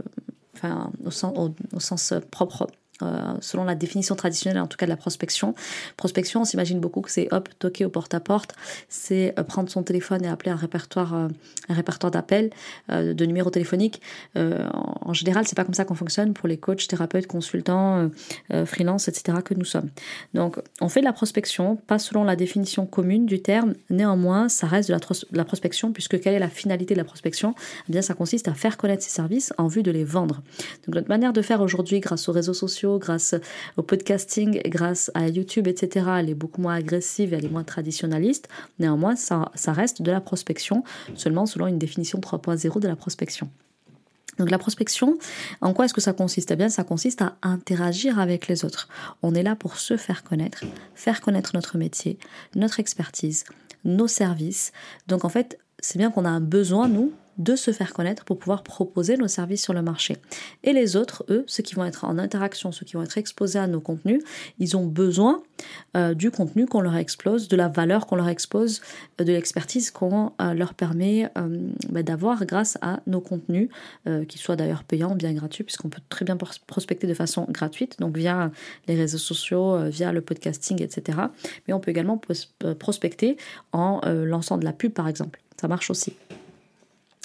[0.63, 2.67] enfin, au sens propre
[3.01, 5.55] euh, selon la définition traditionnelle en tout cas de la prospection.
[5.97, 8.53] Prospection, on s'imagine beaucoup que c'est hop, toquer au porte-à-porte,
[8.87, 11.27] c'est euh, prendre son téléphone et appeler un répertoire, euh,
[11.69, 12.51] répertoire d'appels,
[12.89, 14.01] de numéros téléphoniques.
[14.35, 18.09] en général, c'est pas comme ça qu'on fonctionne pour les coachs, thérapeutes, consultants,
[18.65, 19.39] freelance, etc.
[19.43, 19.89] que nous sommes.
[20.33, 23.73] Donc, on fait de la prospection, pas selon la définition commune du terme.
[23.89, 27.05] Néanmoins, ça reste de la, de la prospection, puisque quelle est la finalité de la
[27.05, 27.55] prospection?
[27.87, 30.41] Eh Bien, ça consiste à faire connaître ses services en vue de les vendre.
[30.85, 33.35] Donc, notre manière de faire aujourd'hui, grâce aux réseaux sociaux grâce
[33.77, 36.07] au podcasting, grâce à YouTube, etc.
[36.19, 38.49] Elle est beaucoup moins agressive, elle est moins traditionnaliste.
[38.79, 40.83] Néanmoins, ça, ça reste de la prospection,
[41.15, 43.49] seulement selon une définition 3.0 de la prospection.
[44.37, 45.17] Donc la prospection,
[45.61, 46.51] en quoi est-ce que ça consiste?
[46.51, 48.87] Eh bien, ça consiste à interagir avec les autres.
[49.21, 50.63] On est là pour se faire connaître,
[50.95, 52.17] faire connaître notre métier,
[52.55, 53.45] notre expertise,
[53.85, 54.71] nos services.
[55.07, 58.37] Donc en fait, c'est bien qu'on a un besoin, nous, de se faire connaître pour
[58.37, 60.17] pouvoir proposer nos services sur le marché.
[60.63, 63.59] Et les autres, eux, ceux qui vont être en interaction, ceux qui vont être exposés
[63.59, 64.21] à nos contenus,
[64.59, 65.41] ils ont besoin
[65.95, 68.81] euh, du contenu qu'on leur expose, de la valeur qu'on leur expose,
[69.19, 71.29] euh, de l'expertise qu'on euh, leur permet
[71.89, 73.69] bah, d'avoir grâce à nos contenus,
[74.27, 78.17] qu'ils soient d'ailleurs payants, bien gratuits, puisqu'on peut très bien prospecter de façon gratuite, donc
[78.17, 78.51] via
[78.87, 81.17] les réseaux sociaux, via le podcasting, etc.
[81.67, 82.19] Mais on peut également
[82.79, 83.37] prospecter
[83.71, 85.41] en lançant de la pub, par exemple.
[85.59, 86.13] Ça marche aussi.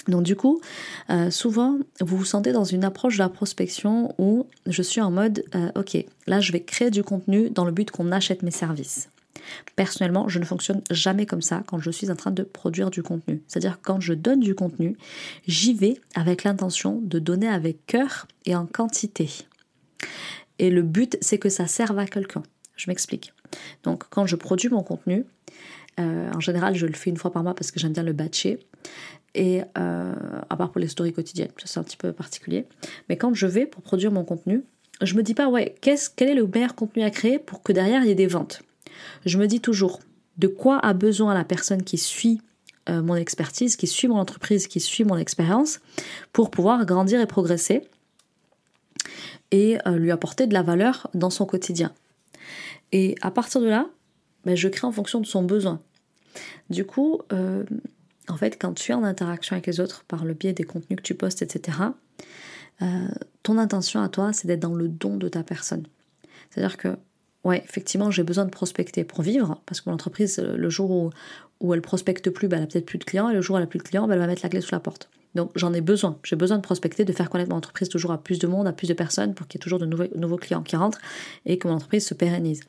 [0.07, 0.61] Donc du coup,
[1.09, 5.11] euh, souvent, vous vous sentez dans une approche de la prospection où je suis en
[5.11, 8.51] mode, euh, ok, là je vais créer du contenu dans le but qu'on achète mes
[8.51, 9.09] services.
[9.75, 13.03] Personnellement, je ne fonctionne jamais comme ça quand je suis en train de produire du
[13.03, 13.41] contenu.
[13.47, 14.95] C'est-à-dire quand je donne du contenu,
[15.47, 19.29] j'y vais avec l'intention de donner avec cœur et en quantité.
[20.59, 22.43] Et le but, c'est que ça serve à quelqu'un.
[22.75, 23.33] Je m'explique.
[23.83, 25.25] Donc quand je produis mon contenu,
[25.99, 28.13] euh, en général, je le fais une fois par mois parce que j'aime bien le
[28.13, 28.59] batcher.
[29.35, 30.15] Et euh,
[30.49, 32.65] à part pour les stories quotidiennes, c'est un petit peu particulier.
[33.07, 34.63] Mais quand je vais pour produire mon contenu,
[35.01, 37.71] je me dis pas, ouais, qu'est-ce, quel est le meilleur contenu à créer pour que
[37.71, 38.63] derrière il y ait des ventes?
[39.25, 39.99] Je me dis toujours,
[40.37, 42.41] de quoi a besoin la personne qui suit
[42.89, 45.79] euh, mon expertise, qui suit mon entreprise, qui suit mon expérience,
[46.33, 47.87] pour pouvoir grandir et progresser
[49.51, 51.93] et euh, lui apporter de la valeur dans son quotidien?
[52.91, 53.87] Et à partir de là,
[54.43, 55.81] ben, je crée en fonction de son besoin.
[56.69, 57.21] Du coup,
[58.29, 60.97] en fait, quand tu es en interaction avec les autres par le biais des contenus
[60.97, 61.77] que tu postes, etc.,
[62.81, 63.07] euh,
[63.43, 65.85] ton intention à toi, c'est d'être dans le don de ta personne.
[66.49, 66.97] C'est-à-dire que,
[67.43, 71.09] ouais, effectivement, j'ai besoin de prospecter pour vivre, parce que mon entreprise, le jour où,
[71.59, 73.57] où elle prospecte plus, ben, elle a peut-être plus de clients, et le jour où
[73.57, 75.09] elle a plus de clients, ben, elle va mettre la clé sous la porte.
[75.35, 76.17] Donc j'en ai besoin.
[76.23, 78.73] J'ai besoin de prospecter, de faire connaître mon entreprise toujours à plus de monde, à
[78.73, 80.99] plus de personnes, pour qu'il y ait toujours de nouveaux, nouveaux clients qui rentrent
[81.45, 82.61] et que mon entreprise se pérennise.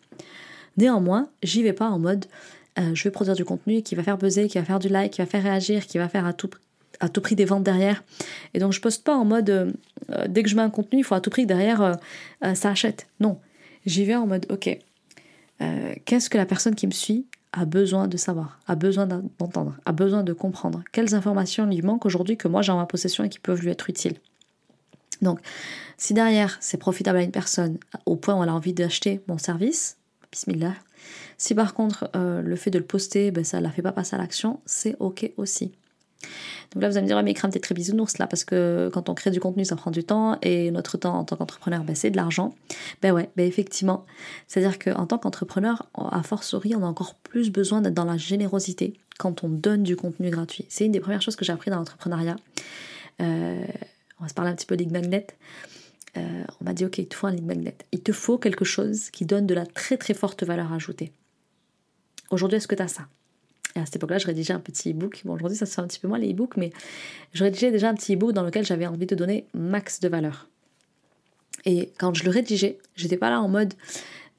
[0.77, 2.27] Néanmoins, j'y vais pas en mode
[2.79, 5.13] euh, je vais produire du contenu qui va faire buzzer, qui va faire du like,
[5.13, 6.51] qui va faire réagir, qui va faire à tout,
[7.13, 8.03] tout prix des ventes derrière.
[8.55, 9.73] Et donc je poste pas en mode euh,
[10.29, 11.99] dès que je mets un contenu, il faut à tout prix que derrière
[12.55, 13.07] ça achète.
[13.19, 13.39] Non,
[13.87, 14.79] j'y vais en mode ok,
[16.05, 19.93] qu'est-ce que la personne qui me suit a besoin de savoir, a besoin d'entendre, a
[19.93, 20.83] besoin de comprendre?
[20.93, 23.71] Quelles informations lui manquent aujourd'hui que moi j'ai en ma possession et qui peuvent lui
[23.71, 24.19] être utiles?
[25.23, 25.41] Donc,
[25.97, 29.39] si derrière c'est profitable à une personne au point où elle a envie d'acheter mon
[29.39, 29.99] service,
[30.33, 30.75] bismillah.
[31.41, 33.93] Si par contre euh, le fait de le poster, ben, ça ne la fait pas
[33.93, 35.73] passer à l'action, c'est ok aussi.
[36.73, 39.09] Donc là, vous allez me dire, mais crame tes très bisounours là, parce que quand
[39.09, 41.97] on crée du contenu, ça prend du temps, et notre temps en tant qu'entrepreneur, ben,
[41.97, 42.55] c'est de l'argent.
[43.01, 44.05] Ben ouais, ben effectivement.
[44.49, 48.93] C'est-à-dire qu'en tant qu'entrepreneur, à fortiori, on a encore plus besoin d'être dans la générosité
[49.19, 50.67] quand on donne du contenu gratuit.
[50.69, 52.37] C'est une des premières choses que j'ai appris dans l'entrepreneuriat.
[53.23, 53.65] Euh,
[54.19, 55.27] on va se parler un petit peu lead magnet.
[56.19, 57.79] Euh, on m'a dit, ok, il te faut un lead magnet.
[57.93, 61.15] Il te faut quelque chose qui donne de la très très forte valeur ajoutée.
[62.31, 63.07] Aujourd'hui, est-ce que tu as ça?
[63.77, 65.23] Et à cette époque-là, je rédigeais un petit e-book.
[65.25, 66.73] Bon, aujourd'hui, ça se fait un petit peu moins les e-books, mais
[67.33, 70.49] je rédigeais déjà un petit e-book dans lequel j'avais envie de donner max de valeur.
[71.65, 73.75] Et quand je le rédigeais, j'étais pas là en mode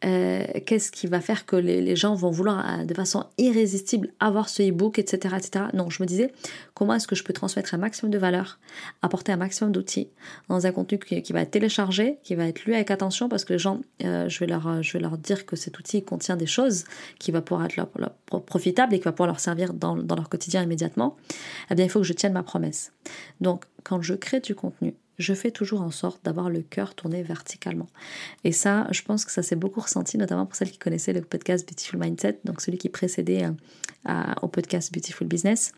[0.04, 4.50] euh, qu'est-ce qui va faire que les, gens vont vouloir euh, de façon irrésistible avoir
[4.50, 5.66] ce e-book, etc., etc.
[5.74, 6.34] Non, je me disais
[6.74, 8.60] comment est-ce que je peux transmettre un maximum de valeur,
[9.02, 10.10] apporter un maximum d'outils
[10.50, 13.54] dans un contenu qui, va être téléchargé, qui va être lu avec attention parce que
[13.54, 16.48] les gens, euh, je, vais leur, je vais leur dire que cet outil contient des
[16.48, 16.86] choses
[17.20, 17.90] qui va pouvoir être leur,
[18.46, 21.16] profitable et qui va pouvoir leur servir dans, dans leur quotidien immédiatement.
[21.70, 22.92] Eh bien, il faut que je tienne ma promesse.
[23.40, 27.24] Donc, quand je crée du contenu, je fais toujours en sorte d'avoir le cœur tourné
[27.24, 27.88] verticalement.
[28.44, 31.22] Et ça, je pense que ça s'est beaucoup ressenti, notamment pour celles qui connaissaient le
[31.22, 33.46] podcast Beautiful Mindset, donc celui qui précédait
[34.10, 35.74] euh, au podcast Beautiful Business.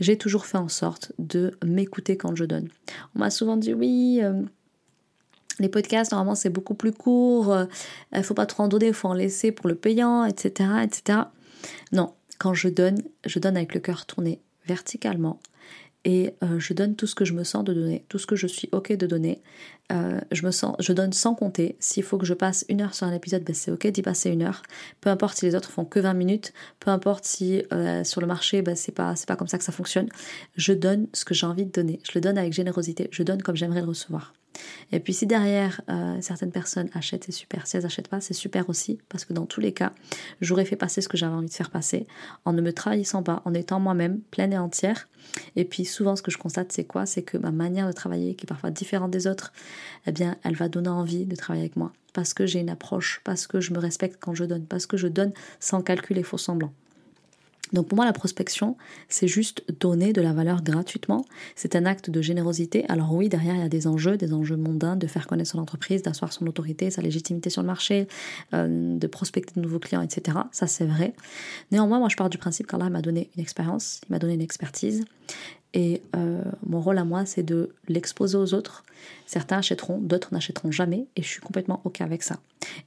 [0.00, 2.68] J'ai toujours fait en sorte de m'écouter quand je donne.
[3.14, 4.20] On m'a souvent dit oui.
[4.22, 4.42] Euh,
[5.58, 7.54] les podcasts, normalement, c'est beaucoup plus court,
[8.12, 10.70] il euh, faut pas trop en donner, il faut en laisser pour le payant, etc.,
[10.82, 11.18] etc.
[11.92, 15.38] Non, quand je donne, je donne avec le cœur tourné verticalement
[16.04, 18.36] et euh, je donne tout ce que je me sens de donner, tout ce que
[18.36, 19.40] je suis ok de donner.
[19.92, 21.76] Euh, je me sens, je donne sans compter.
[21.78, 24.30] S'il faut que je passe une heure sur un épisode, ben c'est ok d'y passer
[24.30, 24.62] une heure.
[25.00, 28.26] Peu importe si les autres font que 20 minutes, peu importe si euh, sur le
[28.26, 30.08] marché, ben c'est pas, c'est pas comme ça que ça fonctionne.
[30.56, 32.00] Je donne ce que j'ai envie de donner.
[32.04, 33.08] Je le donne avec générosité.
[33.12, 34.32] Je donne comme j'aimerais le recevoir.
[34.90, 37.66] Et puis si derrière euh, certaines personnes achètent, c'est super.
[37.66, 39.92] Si elles n'achètent pas, c'est super aussi, parce que dans tous les cas,
[40.40, 42.06] j'aurais fait passer ce que j'avais envie de faire passer,
[42.44, 45.08] en ne me trahissant pas, en étant moi-même pleine et entière.
[45.56, 47.06] Et puis souvent, ce que je constate, c'est quoi?
[47.06, 49.52] C'est que ma manière de travailler, qui est parfois différente des autres,
[50.06, 53.20] eh bien, elle va donner envie de travailler avec moi, parce que j'ai une approche,
[53.24, 56.22] parce que je me respecte quand je donne, parce que je donne sans calcul et
[56.22, 56.72] faux semblant.
[57.72, 58.76] Donc pour moi, la prospection,
[59.08, 61.24] c'est juste donner de la valeur gratuitement.
[61.56, 62.84] C'est un acte de générosité.
[62.88, 65.58] Alors oui, derrière, il y a des enjeux, des enjeux mondains, de faire connaître son
[65.58, 68.08] entreprise, d'asseoir son autorité, sa légitimité sur le marché,
[68.54, 70.38] euh, de prospecter de nouveaux clients, etc.
[70.52, 71.14] Ça, c'est vrai.
[71.70, 74.42] Néanmoins, moi, je pars du principe qu'Allah m'a donné une expérience, il m'a donné une
[74.42, 75.04] expertise.
[75.74, 78.84] Et euh, mon rôle à moi, c'est de l'exposer aux autres.
[79.26, 81.06] Certains achèteront, d'autres n'achèteront jamais.
[81.16, 82.38] Et je suis complètement OK avec ça.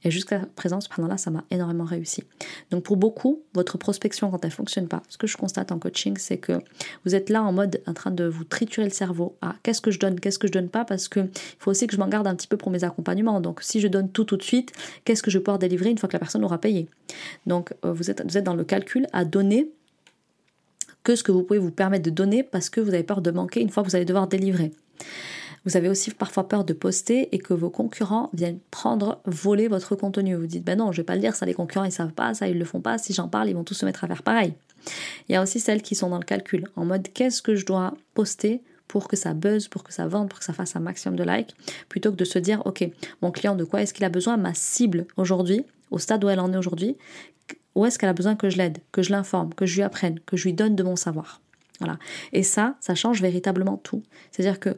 [0.04, 2.22] Et jusqu'à présent, là, ça m'a énormément réussi.
[2.70, 6.16] Donc pour beaucoup, votre prospection, quand elle fonctionne pas, ce que je constate en coaching,
[6.18, 6.60] c'est que
[7.04, 9.36] vous êtes là en mode en train de vous triturer le cerveau.
[9.42, 10.84] Ah, qu'est-ce que je donne, qu'est-ce que je donne pas?
[10.84, 13.40] Parce qu'il faut aussi que je m'en garde un petit peu pour mes accompagnements.
[13.40, 14.72] Donc si je donne tout tout de suite,
[15.04, 16.88] qu'est-ce que je vais pouvoir délivrer une fois que la personne aura payé?
[17.46, 19.70] Donc euh, vous, êtes, vous êtes dans le calcul à donner
[21.06, 23.30] que ce que vous pouvez vous permettre de donner parce que vous avez peur de
[23.30, 24.72] manquer une fois que vous allez devoir délivrer.
[25.64, 29.94] Vous avez aussi parfois peur de poster et que vos concurrents viennent prendre, voler votre
[29.94, 30.34] contenu.
[30.34, 32.34] Vous dites, ben non, je vais pas le dire, ça les concurrents ils savent pas,
[32.34, 34.24] ça ils le font pas, si j'en parle ils vont tous se mettre à faire
[34.24, 34.54] pareil.
[35.28, 37.64] Il y a aussi celles qui sont dans le calcul, en mode qu'est-ce que je
[37.64, 40.80] dois poster pour que ça buzz, pour que ça vende, pour que ça fasse un
[40.80, 41.54] maximum de likes,
[41.88, 42.88] plutôt que de se dire, ok,
[43.22, 46.40] mon client de quoi est-ce qu'il a besoin, ma cible aujourd'hui, au stade où elle
[46.40, 46.96] en est aujourd'hui,
[47.76, 50.18] où est-ce qu'elle a besoin que je l'aide, que je l'informe, que je lui apprenne,
[50.26, 51.40] que je lui donne de mon savoir?
[51.78, 51.98] Voilà.
[52.32, 54.02] Et ça, ça change véritablement tout.
[54.32, 54.76] C'est-à-dire que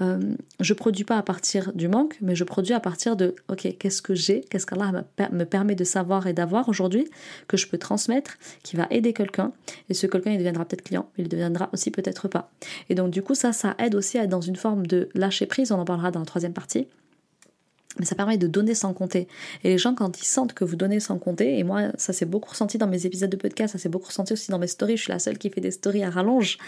[0.00, 3.68] euh, je produis pas à partir du manque, mais je produis à partir de OK,
[3.78, 7.08] qu'est-ce que j'ai, qu'est-ce qu'Allah me permet de savoir et d'avoir aujourd'hui,
[7.48, 9.52] que je peux transmettre, qui va aider quelqu'un.
[9.88, 12.50] Et ce quelqu'un, il deviendra peut-être client, mais il deviendra aussi peut-être pas.
[12.88, 15.46] Et donc, du coup, ça, ça aide aussi à être dans une forme de lâcher
[15.46, 15.70] prise.
[15.70, 16.88] On en parlera dans la troisième partie
[17.98, 19.26] mais ça permet de donner sans compter.
[19.64, 22.26] Et les gens, quand ils sentent que vous donnez sans compter, et moi, ça s'est
[22.26, 24.96] beaucoup ressenti dans mes épisodes de podcast, ça s'est beaucoup ressenti aussi dans mes stories,
[24.96, 26.58] je suis la seule qui fait des stories à rallonge.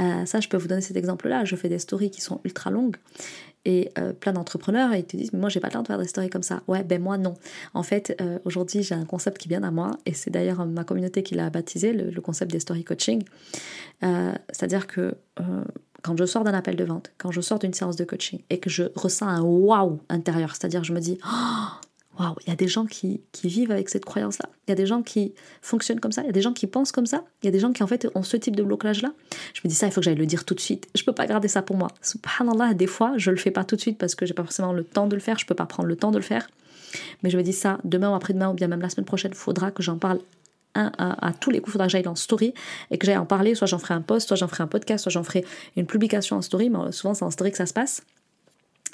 [0.00, 1.44] Euh, ça, je peux vous donner cet exemple-là.
[1.44, 2.96] Je fais des stories qui sont ultra longues.
[3.66, 5.98] Et euh, plein d'entrepreneurs, ils te disent, mais moi, j'ai pas le temps de faire
[5.98, 6.62] des stories comme ça.
[6.66, 7.34] Ouais, ben moi, non.
[7.72, 10.84] En fait, euh, aujourd'hui, j'ai un concept qui vient à moi, et c'est d'ailleurs ma
[10.84, 13.22] communauté qui l'a baptisé, le, le, concept des story coaching.
[14.52, 15.14] C'est-à-dire que
[16.04, 18.60] quand je sors d'un appel de vente, quand je sors d'une séance de coaching et
[18.60, 21.84] que je ressens un waouh intérieur, c'est-à-dire je me dis oh,
[22.18, 24.48] Waouh, il y a des gens qui, vivent avec cette croyance-là.
[24.66, 26.22] Il y a des gens qui fonctionnent comme ça.
[26.22, 27.24] Il y a des gens qui pensent comme ça.
[27.42, 29.12] Il y a des gens qui, en fait, ont ce type de blocage-là.
[29.52, 30.86] Je me dis ça, il faut que j'aille le dire tout de suite.
[30.94, 31.88] Je peux pas garder ça pour moi.
[32.02, 34.72] Subhanallah, des fois, je le fais pas tout de suite parce que j'ai pas forcément
[34.72, 35.40] le temps de le faire.
[35.40, 36.46] Je peux pas prendre le temps de le faire.
[37.24, 39.38] Mais je me dis ça, demain ou après-demain, ou bien même la semaine prochaine, il
[39.38, 40.20] faudra que j'en parle
[40.74, 42.54] à, tous les coups, il faudra que j'aille en story
[42.90, 43.54] et que j'aille en parler.
[43.54, 45.44] Soit j'en ferai un post, soit j'en ferai un podcast, soit j'en ferai
[45.76, 46.70] une publication en story.
[46.70, 48.02] Mais souvent, c'est en story que ça se passe.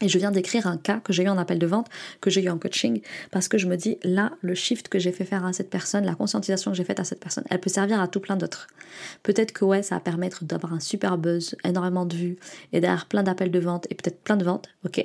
[0.03, 1.89] Et je viens d'écrire un cas que j'ai eu en appel de vente,
[2.21, 5.13] que j'ai eu en coaching, parce que je me dis, là, le shift que j'ai
[5.13, 7.69] fait faire à cette personne, la conscientisation que j'ai faite à cette personne, elle peut
[7.71, 8.69] servir à tout plein d'autres.
[9.23, 12.37] Peut-être que ouais, ça va permettre d'avoir un super buzz, énormément de vues,
[12.73, 15.03] et derrière plein d'appels de vente, et peut-être plein de ventes, ok.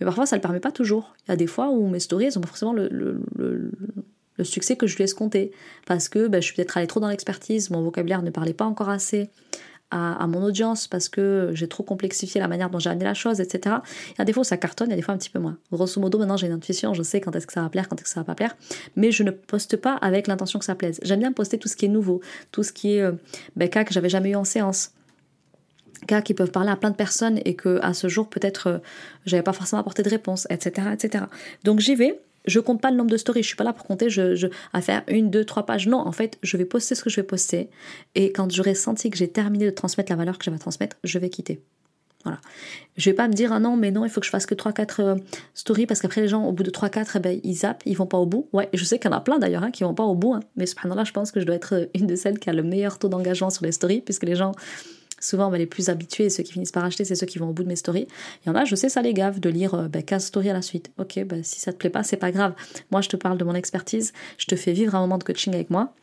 [0.00, 1.14] Mais parfois, ça ne le permet pas toujours.
[1.26, 3.20] Il y a des fois où mes stories, elles ont pas forcément le,
[4.42, 5.52] succès que je lui ai escompté,
[5.86, 8.64] parce que ben, je suis peut-être allée trop dans l'expertise, mon vocabulaire ne parlait pas
[8.64, 9.30] encore assez
[9.90, 13.40] à, mon audience parce que j'ai trop complexifié la manière dont j'ai amené la chose,
[13.40, 13.76] etc.
[14.18, 15.56] Y a des fois ça cartonne, y a des fois un petit peu moins.
[15.70, 17.94] Grosso modo, maintenant j'ai une intuition, je sais quand est-ce que ça va plaire, quand
[17.96, 18.56] est-ce que ça va pas plaire,
[18.96, 20.98] mais je ne poste pas avec l'intention que ça plaise.
[21.04, 22.20] J'aime bien poster tout ce qui est nouveau,
[22.50, 23.12] tout ce qui est euh,
[23.54, 24.90] ben, cas que j'avais jamais eu en séance
[26.08, 28.78] cas qui peuvent parler à plein de personnes et que à ce jour peut-être euh,
[29.26, 31.24] j'avais pas forcément apporté de réponse, etc., etc.
[31.62, 33.86] Donc j'y vais, je compte pas le nombre de stories, je suis pas là pour
[33.86, 35.86] compter je, à faire une, deux, trois pages.
[35.86, 37.68] Non, en fait, je vais poster ce que je vais poster.
[38.14, 40.96] Et quand j'aurai senti que j'ai terminé de transmettre la valeur que j'avais à transmettre,
[41.04, 41.60] je vais quitter.
[42.24, 42.38] Voilà.
[42.96, 44.54] Je vais pas me dire, ah non, mais non, il faut que je fasse que
[44.54, 45.16] 3-4 euh,
[45.52, 48.06] stories parce qu'après les gens, au bout de 3-4, eh ben, ils zappent, ils vont
[48.06, 48.48] pas au bout.
[48.54, 50.32] Ouais, je sais qu'il y en a plein d'ailleurs hein, qui vont pas au bout.
[50.32, 50.40] Hein.
[50.56, 52.98] Mais subhanallah, je pense que je dois être une de celles qui a le meilleur
[52.98, 54.52] taux d'engagement sur les stories puisque les gens
[55.24, 57.62] Souvent, les plus habitués, ceux qui finissent par acheter, c'est ceux qui vont au bout
[57.62, 58.06] de mes stories.
[58.44, 60.50] Il y en a, je sais, ça les gave de lire 15 euh, ben, stories
[60.50, 60.90] à la suite.
[60.98, 62.52] Ok, ben, si ça te plaît pas, c'est pas grave.
[62.90, 65.54] Moi, je te parle de mon expertise, je te fais vivre un moment de coaching
[65.54, 65.94] avec moi.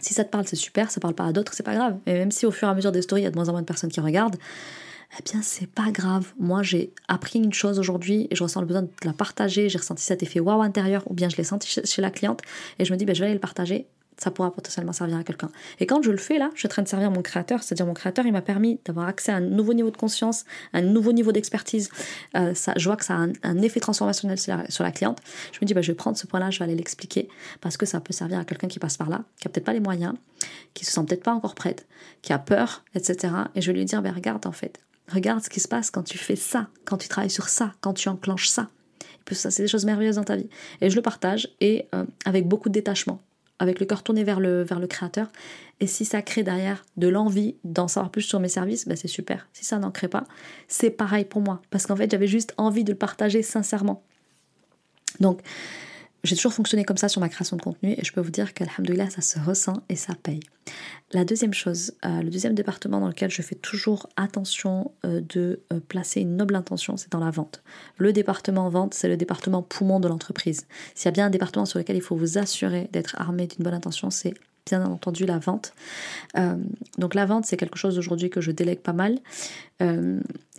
[0.00, 1.96] Si ça te parle, c'est super, ça parle pas à d'autres, c'est pas grave.
[2.06, 3.48] Et même si au fur et à mesure des stories, il y a de moins
[3.48, 4.36] en moins de personnes qui regardent,
[5.16, 6.32] eh bien, c'est pas grave.
[6.40, 9.68] Moi, j'ai appris une chose aujourd'hui et je ressens le besoin de la partager.
[9.68, 12.40] J'ai ressenti cet effet waouh intérieur ou bien je l'ai senti chez, la cliente
[12.80, 13.86] et je me dis, ben, je vais aller le partager
[14.16, 15.50] ça pourra potentiellement servir à quelqu'un.
[15.80, 17.86] Et quand je le fais là, je suis en train de servir mon créateur, c'est-à-dire
[17.86, 21.12] mon créateur, il m'a permis d'avoir accès à un nouveau niveau de conscience, un nouveau
[21.12, 21.90] niveau d'expertise.
[22.36, 25.18] Euh, je vois que ça a un, effet transformationnel sur la, cliente.
[25.52, 27.28] Je me dis, bah, je vais prendre ce point-là, je vais aller l'expliquer
[27.60, 29.72] parce que ça peut servir à quelqu'un qui passe par là, qui a peut-être pas
[29.72, 30.14] les moyens,
[30.74, 31.86] qui se sent peut-être pas encore prête,
[32.22, 33.34] qui a peur, etc.
[33.54, 34.80] Et je vais lui dire, bah, regarde en fait,
[35.12, 37.94] regarde ce qui se passe quand tu fais ça, quand tu travailles sur ça, quand
[37.94, 38.68] tu enclenches ça.
[39.32, 40.48] Ça, c'est des choses merveilleuses dans ta vie.
[40.80, 43.22] Et je le partage et euh, avec beaucoup de détachement
[43.58, 45.28] avec le cœur tourné vers le, vers le créateur.
[45.80, 49.08] Et si ça crée derrière de l'envie d'en savoir plus sur mes services, ben c'est
[49.08, 49.48] super.
[49.52, 50.24] Si ça n'en crée pas,
[50.68, 51.60] c'est pareil pour moi.
[51.70, 54.02] Parce qu'en fait, j'avais juste envie de le partager sincèrement.
[55.20, 55.40] Donc,
[56.24, 58.54] j'ai toujours fonctionné comme ça sur ma création de contenu et je peux vous dire
[58.54, 60.40] qu'Alhamdoulilah, ça se ressent et ça paye.
[61.12, 65.60] La deuxième chose, euh, le deuxième département dans lequel je fais toujours attention euh, de
[65.72, 67.62] euh, placer une noble intention, c'est dans la vente.
[67.98, 70.66] Le département vente, c'est le département poumon de l'entreprise.
[70.94, 73.62] S'il y a bien un département sur lequel il faut vous assurer d'être armé d'une
[73.62, 74.34] bonne intention, c'est
[74.66, 75.74] bien entendu la vente.
[76.96, 79.18] donc la vente, c'est quelque chose aujourd'hui que je délègue pas mal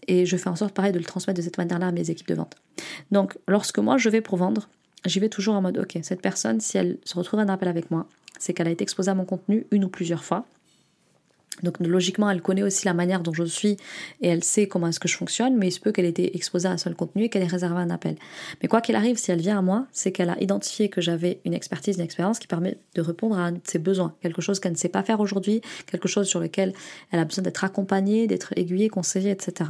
[0.08, 2.28] et je fais en sorte pareil de le transmettre de cette manière-là à mes équipes
[2.28, 2.56] de vente.
[3.10, 4.70] Donc lorsque moi je vais pour vendre,
[5.06, 7.92] j'y vais toujours en mode, ok, cette personne, si elle se retrouve un appel avec
[7.92, 8.08] moi,
[8.40, 10.46] c'est qu'elle a été exposée à mon contenu une ou plusieurs fois.
[11.64, 13.78] Donc logiquement, elle connaît aussi la manière dont je suis
[14.22, 16.36] et elle sait comment est-ce que je fonctionne, mais il se peut qu'elle ait été
[16.36, 18.16] exposée à un seul contenu et qu'elle ait réservé un appel.
[18.62, 21.40] Mais quoi qu'il arrive, si elle vient à moi, c'est qu'elle a identifié que j'avais
[21.46, 24.78] une expertise, une expérience qui permet de répondre à ses besoins, quelque chose qu'elle ne
[24.78, 26.74] sait pas faire aujourd'hui, quelque chose sur lequel
[27.12, 29.70] elle a besoin d'être accompagnée, d'être aiguillée, conseillée, etc.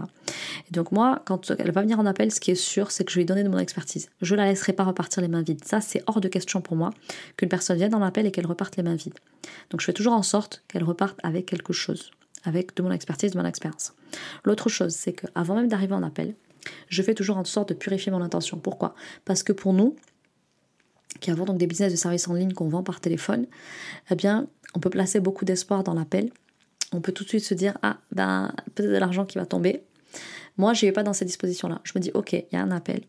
[0.70, 3.12] Et donc moi, quand elle va venir en appel, ce qui est sûr, c'est que
[3.12, 4.10] je vais lui donner de mon expertise.
[4.22, 5.64] Je la laisserai pas repartir les mains vides.
[5.64, 6.92] Ça, c'est hors de question pour moi
[7.38, 9.14] qu'une personne vienne en appel et qu'elle reparte les mains vides.
[9.70, 12.12] Donc je fais toujours en sorte qu'elle reparte avec quelque chose,
[12.44, 13.94] avec de mon expertise, de mon expérience.
[14.44, 16.36] L'autre chose, c'est qu'avant même d'arriver en appel,
[16.90, 18.58] je fais toujours en sorte de purifier mon intention.
[18.58, 18.96] Pourquoi?
[19.24, 19.96] Parce que pour nous,
[21.20, 23.46] qui avons donc des business de services en ligne qu'on vend par téléphone,
[24.10, 26.32] eh bien, on peut placer beaucoup d'espoir dans l'appel.
[26.92, 29.84] On peut tout de suite se dire, ah, ben, peut-être de l'argent qui va tomber.
[30.58, 31.82] Moi, je n'y vais pas dans ces dispositions-là.
[31.84, 33.02] Je me dis, ok, il y a un appel.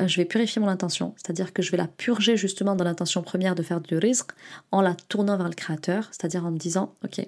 [0.00, 3.22] Euh, je vais purifier mon intention, c'est-à-dire que je vais la purger justement dans l'intention
[3.22, 4.32] première de faire du risque
[4.72, 7.26] en la tournant vers le créateur, c'est-à-dire en me disant, ok, il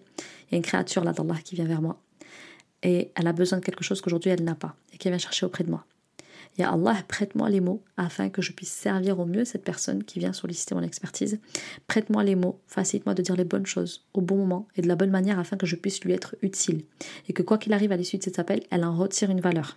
[0.50, 2.00] y a une créature là d'Allah qui vient vers moi
[2.82, 5.44] et elle a besoin de quelque chose qu'aujourd'hui elle n'a pas et qui vient chercher
[5.46, 5.84] auprès de moi.
[6.56, 10.20] Ya Allah, prête-moi les mots afin que je puisse servir au mieux cette personne qui
[10.20, 11.38] vient solliciter mon expertise.
[11.86, 14.96] Prête-moi les mots, facilite-moi de dire les bonnes choses au bon moment et de la
[14.96, 16.84] bonne manière afin que je puisse lui être utile.
[17.28, 19.76] Et que quoi qu'il arrive à l'issue de cet appel, elle en retire une valeur.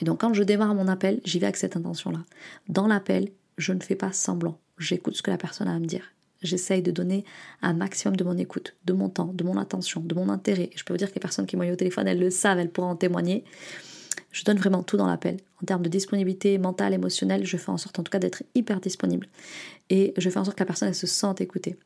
[0.00, 2.20] Et donc quand je démarre mon appel, j'y vais avec cette intention-là.
[2.68, 3.28] Dans l'appel,
[3.58, 4.58] je ne fais pas semblant.
[4.78, 6.04] J'écoute ce que la personne a à me dire.
[6.42, 7.24] J'essaye de donner
[7.60, 10.70] un maximum de mon écoute, de mon temps, de mon attention, de mon intérêt.
[10.72, 12.30] Et je peux vous dire que les personnes qui m'ont eu au téléphone, elles le
[12.30, 13.44] savent, elles pourront en témoigner.
[14.32, 17.76] Je donne vraiment tout dans l'appel, en termes de disponibilité mentale, émotionnelle, je fais en
[17.76, 19.26] sorte en tout cas d'être hyper disponible.
[19.90, 21.76] Et je fais en sorte que la personne elle se sente écoutée.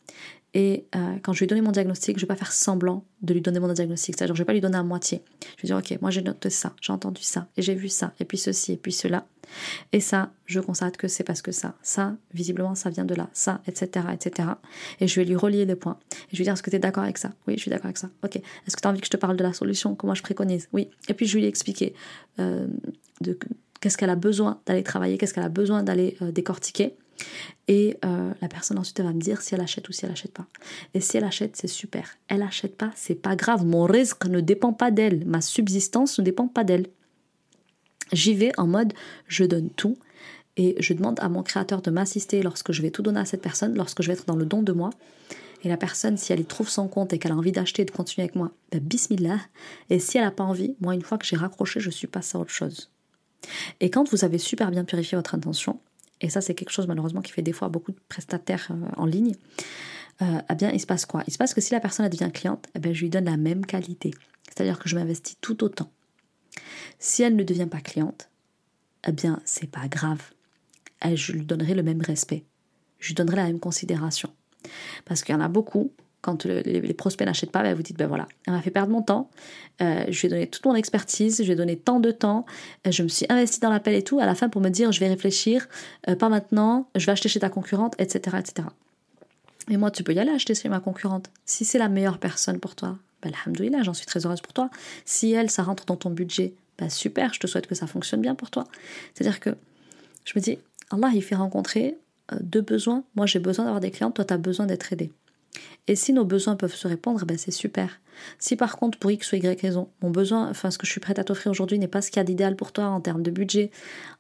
[0.57, 3.35] Et euh, quand je lui donner mon diagnostic, je ne vais pas faire semblant de
[3.35, 4.15] lui donner mon diagnostic.
[4.17, 5.23] C'est-à-dire, je ne vais pas lui donner à moitié.
[5.57, 8.13] Je vais dire, ok, moi j'ai noté ça, j'ai entendu ça, et j'ai vu ça,
[8.21, 9.27] et puis ceci, et puis cela.
[9.93, 13.29] Et ça, je constate que c'est parce que ça, ça, visiblement, ça vient de là,
[13.33, 14.49] ça, etc., etc.
[15.01, 15.99] Et je vais lui relier les points.
[16.13, 17.33] Et je vais dire, est-ce que tu es d'accord avec ça?
[17.49, 18.11] Oui, je suis d'accord avec ça.
[18.23, 18.37] Ok.
[18.37, 19.97] Est-ce que tu as envie que je te parle de la solution?
[19.97, 20.69] Que moi je préconise?
[20.73, 20.89] Oui.
[21.09, 21.95] Et puis je vais lui expliquer
[22.39, 22.69] euh,
[23.21, 23.37] de
[23.85, 26.95] qu'est-ce qu'elle a besoin d'aller travailler, qu'est-ce qu'elle a besoin d'aller euh, décortiquer.
[27.69, 30.33] Et euh, la personne ensuite va me dire si elle achète ou si elle achète
[30.33, 30.47] pas.
[30.95, 32.17] Et si elle achète, c'est super.
[32.29, 33.67] Elle achète pas, c'est pas grave.
[33.67, 35.27] Mon risque ne dépend pas d'elle.
[35.27, 36.87] Ma subsistance ne dépend pas d'elle.
[38.11, 38.95] J'y vais en mode
[39.29, 39.99] je donne tout
[40.57, 43.43] et je demande à mon créateur de m'assister lorsque je vais tout donner à cette
[43.43, 44.89] personne, lorsque je vais être dans le don de moi.
[45.63, 47.85] Et la personne, si elle y trouve son compte et qu'elle a envie d'acheter et
[47.85, 49.41] de continuer avec moi, ben bismillah.
[49.91, 52.39] Et si elle n'a pas envie, moi, une fois que j'ai raccroché, je suis passée
[52.39, 52.94] à autre chose.
[53.81, 55.81] Et quand vous avez super bien purifié votre intention,
[56.21, 59.07] et ça c'est quelque chose malheureusement qui fait des fois beaucoup de prestataires euh, en
[59.07, 59.35] ligne,
[60.23, 61.23] euh, eh bien il se passe quoi?
[61.27, 63.37] Il se passe que si la personne devient cliente, eh bien, je lui donne la
[63.37, 64.13] même qualité.
[64.45, 65.91] C'est-à-dire que je m'investis tout autant.
[66.99, 68.31] Si elle ne devient pas cliente,
[69.07, 70.23] eh bien c'est pas grave.
[71.03, 72.45] je lui donnerai le même respect.
[72.99, 74.31] Je lui donnerai la même considération.
[75.05, 75.93] Parce qu'il y en a beaucoup,
[76.25, 79.03] quand les, prospects n'achètent pas, ben, vous dites, ben voilà, elle m'a fait perdre mon
[79.03, 79.29] temps,
[79.83, 82.47] euh, je lui ai donné toute mon expertise, je lui ai donné tant de temps,
[82.87, 84.91] euh, je me suis investi dans l'appel et tout, à la fin pour me dire,
[84.91, 85.69] je vais réfléchir,
[86.09, 88.69] euh, pas maintenant, je vais acheter chez ta concurrente, etc., etc.
[89.69, 91.31] Et moi, tu peux y aller acheter chez ma concurrente.
[91.45, 94.71] Si c'est la meilleure personne pour toi, ben, alhamdoulilah, j'en suis très heureuse pour toi.
[95.05, 98.23] Si elle, ça rentre dans ton budget, ben, super, je te souhaite que ça fonctionne
[98.23, 98.65] bien pour toi.
[99.13, 99.51] C'est-à-dire que
[100.25, 100.59] je me dis,
[100.91, 101.99] Allah, il fait rencontrer
[102.41, 103.05] deux besoins.
[103.15, 105.13] Moi, j'ai besoin d'avoir des clients, toi, tu as besoin d'être aidé.
[105.87, 108.01] Et si nos besoins peuvent se répondre, ben c'est super.
[108.39, 111.01] Si par contre, pour X ou Y raison, mon besoin, enfin ce que je suis
[111.01, 113.23] prête à t'offrir aujourd'hui n'est pas ce qu'il y a d'idéal pour toi en termes
[113.23, 113.71] de budget,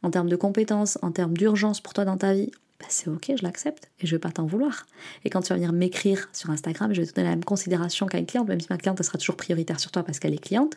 [0.03, 3.32] en termes de compétences, en termes d'urgence pour toi dans ta vie, ben c'est ok,
[3.38, 4.86] je l'accepte et je vais pas t'en vouloir.
[5.24, 8.07] Et quand tu vas venir m'écrire sur Instagram, je vais te donner la même considération
[8.07, 10.42] qu'à une cliente, même si ma cliente sera toujours prioritaire sur toi parce qu'elle est
[10.42, 10.74] cliente.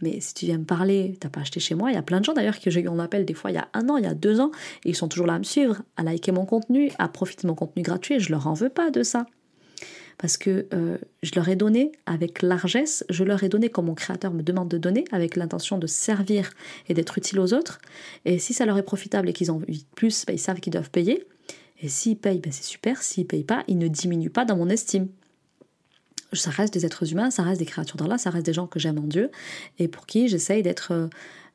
[0.00, 2.20] Mais si tu viens me parler, t'as pas acheté chez moi, il y a plein
[2.20, 3.98] de gens d'ailleurs que j'ai eu en appel des fois il y a un an,
[3.98, 4.50] il y a deux ans,
[4.84, 7.48] et ils sont toujours là à me suivre, à liker mon contenu, à profiter de
[7.48, 9.26] mon contenu gratuit, et je leur en veux pas de ça
[10.18, 13.94] parce que euh, je leur ai donné avec largesse, je leur ai donné comme mon
[13.94, 16.50] créateur me demande de donner, avec l'intention de servir
[16.88, 17.78] et d'être utile aux autres.
[18.24, 20.72] Et si ça leur est profitable et qu'ils ont envie plus, ben, ils savent qu'ils
[20.72, 21.26] doivent payer.
[21.80, 23.02] Et s'ils payent, ben, c'est super.
[23.02, 25.08] S'ils payent pas, ils ne diminuent pas dans mon estime.
[26.32, 28.80] Ça reste des êtres humains, ça reste des créatures d'Allah, ça reste des gens que
[28.80, 29.30] j'aime en Dieu
[29.78, 31.06] et pour qui j'essaye d'être euh,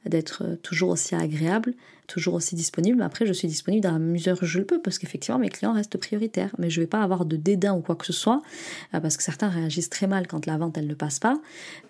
[0.05, 1.73] d'être euh, toujours aussi agréable,
[2.07, 3.01] toujours aussi disponible.
[3.01, 5.73] Après, je suis disponible dans la mesure où je le peux, parce qu'effectivement, mes clients
[5.73, 6.53] restent prioritaires.
[6.57, 8.41] Mais je ne vais pas avoir de dédain ou quoi que ce soit,
[8.93, 11.39] euh, parce que certains réagissent très mal quand la vente, elle ne passe pas.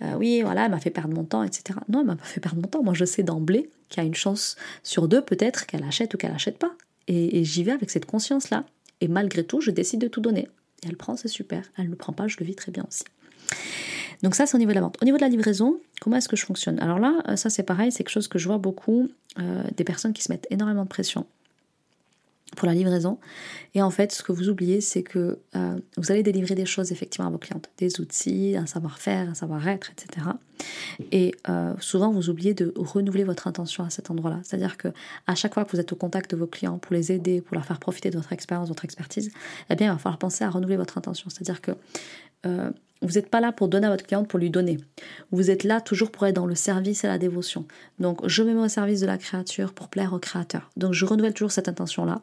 [0.01, 1.79] Euh, oui, voilà, elle m'a fait perdre mon temps, etc.
[1.87, 2.83] Non, elle m'a pas fait perdre mon temps.
[2.83, 6.17] Moi, je sais d'emblée qu'il y a une chance sur deux, peut-être, qu'elle achète ou
[6.17, 6.71] qu'elle n'achète pas.
[7.07, 8.65] Et, j'y vais avec cette conscience-là.
[9.01, 10.47] Et malgré tout, je décide de tout donner.
[10.83, 11.63] Et elle prend, c'est super.
[11.77, 13.03] Elle ne le prend pas, je le vis très bien aussi.
[14.23, 14.97] Donc ça, c'est au niveau de la vente.
[15.01, 16.79] Au niveau de la livraison, comment est-ce que je fonctionne?
[16.79, 19.83] Alors là, euh, ça c'est pareil, c'est quelque chose que je vois beaucoup, euh, des
[19.83, 21.25] personnes qui se mettent énormément de pression
[22.57, 23.19] pour la livraison.
[23.75, 26.91] Et en fait, ce que vous oubliez, c'est que euh, vous allez délivrer des choses
[26.91, 30.25] effectivement à vos clientes, des outils, un savoir-faire, un savoir-être, etc.
[31.11, 31.35] Et
[31.79, 34.39] souvent, vous oubliez de renouveler votre intention à cet endroit-là.
[34.43, 34.87] C'est-à-dire que
[35.27, 37.53] à chaque fois que vous êtes au contact de vos clients pour les aider, pour
[37.53, 39.31] leur faire profiter de votre expérience, votre expertise,
[39.69, 41.29] eh bien, il va falloir penser à renouveler votre intention.
[41.29, 41.71] C'est-à-dire que
[43.01, 44.77] vous n'êtes pas là pour donner à votre cliente pour lui donner.
[45.31, 47.65] Vous êtes là toujours pour être dans le service et la dévotion.
[47.99, 50.69] Donc je me mets au service de la créature pour plaire au créateur.
[50.75, 52.21] Donc je renouvelle toujours cette intention-là,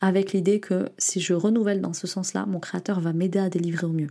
[0.00, 3.86] avec l'idée que si je renouvelle dans ce sens-là, mon créateur va m'aider à délivrer
[3.86, 4.08] au mieux.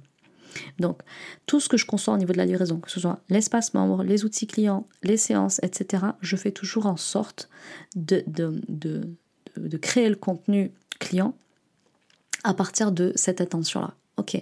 [0.80, 1.01] Donc
[1.45, 4.03] tout ce que je conçois au niveau de la livraison, que ce soit l'espace membre,
[4.03, 7.49] les outils clients, les séances, etc., je fais toujours en sorte
[7.95, 11.36] de, de, créer le contenu client
[12.43, 13.95] à partir de cette intention-là.
[14.18, 14.39] Ok,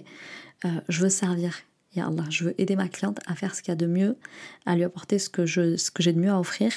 [0.64, 1.62] euh, je veux servir.
[1.94, 4.16] Je veux aider ma cliente à faire ce qu'il y a de mieux,
[4.64, 6.72] à lui apporter ce que, j'ai de mieux à offrir.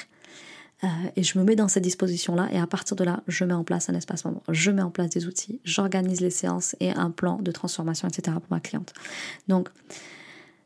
[0.84, 3.54] Euh, et je me mets dans cette disposition-là et à partir de là, je mets
[3.54, 6.92] en place un espace moment, je mets en place des outils, j'organise les séances et
[6.92, 8.36] un plan de transformation, etc.
[8.42, 8.94] pour ma cliente.
[9.48, 9.70] Donc,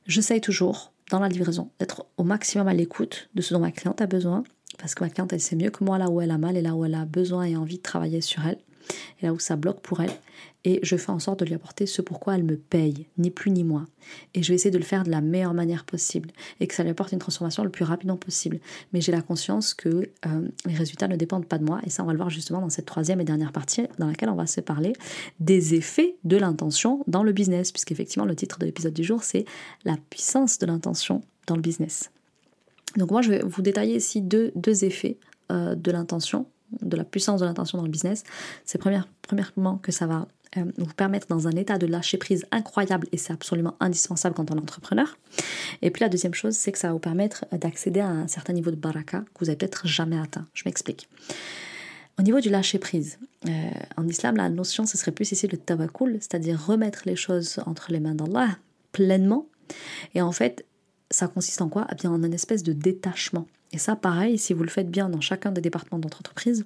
[0.07, 4.01] j'essaye toujours, dans la livraison, d'être au maximum à l'écoute de ce dont ma cliente
[4.01, 4.43] a besoin,
[4.79, 6.61] parce que ma cliente, elle sait mieux que moi là où elle a mal et
[6.63, 8.57] là où elle a besoin et envie de travailler sur elle
[9.21, 10.11] et là où ça bloque pour elle.
[10.65, 13.49] Et je fais en sorte de lui apporter ce pourquoi elle me paye, ni plus
[13.49, 13.87] ni moins.
[14.33, 16.83] Et je vais essayer de le faire de la meilleure manière possible et que ça
[16.83, 18.59] lui apporte une transformation le plus rapidement possible.
[18.91, 21.79] Mais j'ai la conscience que euh, les résultats ne dépendent pas de moi.
[21.85, 24.29] Et ça, on va le voir justement dans cette troisième et dernière partie dans laquelle
[24.29, 24.93] on va se parler
[25.39, 27.71] des effets de l'intention dans le business.
[27.71, 29.45] Puisqu'effectivement, le titre de l'épisode du jour, c'est
[29.85, 32.11] la puissance de l'intention dans le business.
[32.97, 34.51] Donc moi, je vais vous détailler ici deux,
[34.83, 35.17] effets
[35.51, 36.47] euh, de l'intention,
[36.81, 38.23] de la puissance de l'intention dans le business,
[38.65, 43.07] c'est premièrement que ça va euh, vous permettre dans un état de lâcher prise incroyable
[43.11, 45.17] et c'est absolument indispensable quand on est entrepreneur.
[45.81, 48.53] Et puis la deuxième chose, c'est que ça va vous permettre d'accéder à un certain
[48.53, 50.47] niveau de baraka que vous n'avez peut-être jamais atteint.
[50.53, 51.07] Je m'explique.
[52.17, 55.57] Au niveau du lâcher prise, euh, en islam, la notion, ce serait plus ici le
[55.57, 58.57] tawakkul, c'est-à-dire remettre les choses entre les mains d'Allah
[58.91, 59.47] pleinement.
[60.15, 60.65] Et en fait,
[61.11, 61.87] ça consiste en quoi?
[61.91, 63.47] Eh bien, En une espèce de détachement.
[63.71, 66.65] Et ça, pareil, si vous le faites bien dans chacun des départements d'entreprise,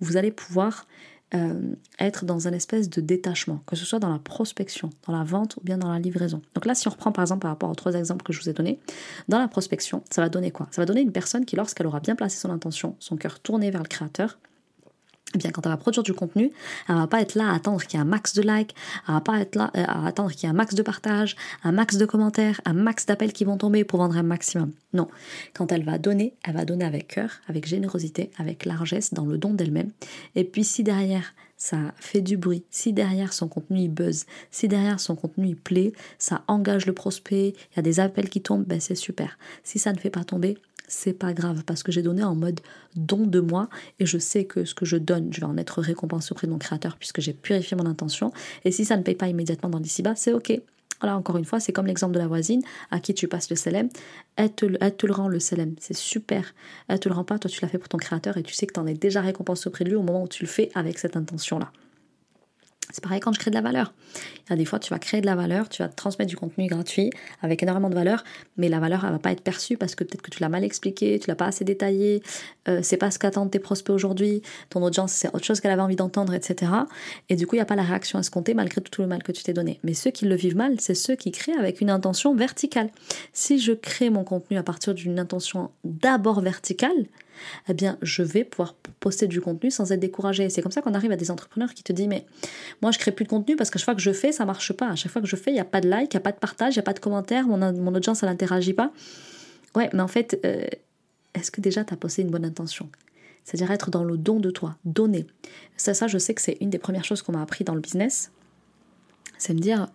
[0.00, 0.86] vous allez pouvoir
[1.34, 5.24] euh, être dans un espèce de détachement, que ce soit dans la prospection, dans la
[5.24, 6.40] vente ou bien dans la livraison.
[6.54, 8.48] Donc là, si on reprend par exemple par rapport aux trois exemples que je vous
[8.48, 8.78] ai donnés,
[9.28, 10.68] dans la prospection, ça va donner quoi?
[10.70, 13.72] Ça va donner une personne qui, lorsqu'elle aura bien placé son intention, son cœur tourné
[13.72, 14.38] vers le créateur,
[15.34, 16.52] eh bien, quand elle va produire du contenu,
[16.88, 18.74] elle va pas être là à attendre qu'il y ait un max de likes,
[19.08, 21.36] elle va pas être là euh, à attendre qu'il y ait un max de partages,
[21.62, 24.72] un max de commentaires, un max d'appels qui vont tomber pour vendre un maximum.
[24.92, 25.08] Non.
[25.54, 29.38] Quand elle va donner, elle va donner avec cœur, avec générosité, avec largesse, dans le
[29.38, 29.90] don d'elle-même.
[30.34, 35.00] Et puis, si derrière, ça fait du bruit, si derrière son contenu buzz, si derrière
[35.00, 38.80] son contenu plaît, ça engage le prospect, il y a des appels qui tombent, ben
[38.80, 39.38] c'est super.
[39.62, 42.60] Si ça ne fait pas tomber, c'est pas grave parce que j'ai donné en mode
[42.94, 43.68] don de moi
[43.98, 46.52] et je sais que ce que je donne, je vais en être récompensé auprès de
[46.52, 48.32] mon créateur puisque j'ai purifié mon intention.
[48.64, 50.60] Et si ça ne paye pas immédiatement dans l'ici-bas, c'est ok.
[51.00, 53.56] Voilà, encore une fois, c'est comme l'exemple de la voisine à qui tu passes le
[53.56, 53.88] selem.
[54.36, 56.54] Elle te, le rend le selem, c'est super.
[56.88, 58.66] Elle te le rend pas, toi tu l'as fait pour ton créateur et tu sais
[58.66, 60.70] que tu en es déjà récompensé auprès de lui au moment où tu le fais
[60.74, 61.72] avec cette intention-là.
[62.92, 63.92] C'est pareil quand je crée de la valeur.
[64.46, 66.36] Il y a des fois, tu vas créer de la valeur, tu vas transmettre du
[66.36, 67.10] contenu gratuit
[67.42, 68.22] avec énormément de valeur,
[68.56, 70.64] mais la valeur, elle va pas être perçue parce que peut-être que tu l'as mal
[70.64, 72.22] expliqué, tu l'as pas assez détaillé,
[72.68, 75.82] euh, c'est pas ce qu'attendent tes prospects aujourd'hui, ton audience, c'est autre chose qu'elle avait
[75.82, 76.70] envie d'entendre, etc.
[77.28, 79.32] Et du coup, il n'y a pas la réaction escomptée malgré tout le mal que
[79.32, 79.80] tu t'es donné.
[79.82, 82.90] Mais ceux qui le vivent mal, c'est ceux qui créent avec une intention verticale.
[83.32, 87.06] Si je crée mon contenu à partir d'une intention d'abord verticale,
[87.68, 90.48] eh bien, je vais pouvoir poster du contenu sans être découragé.
[90.50, 92.26] C'est comme ça qu'on arrive à des entrepreneurs qui te disent, mais
[92.82, 94.72] moi, je crée plus de contenu parce qu'à chaque fois que je fais, ça marche
[94.72, 94.88] pas.
[94.88, 96.22] À chaque fois que je fais, il n'y a pas de like, il n'y a
[96.22, 98.92] pas de partage, il n'y a pas de commentaire, mon, mon audience, elle n'interagit pas.
[99.74, 100.64] Ouais, mais en fait, euh,
[101.34, 102.88] est-ce que déjà tu as posté une bonne intention?
[103.44, 105.26] C'est-à-dire être dans le don de toi, donner.
[105.76, 107.80] Ça, ça, je sais que c'est une des premières choses qu'on m'a appris dans le
[107.80, 108.30] business.
[109.36, 109.88] C'est me dire,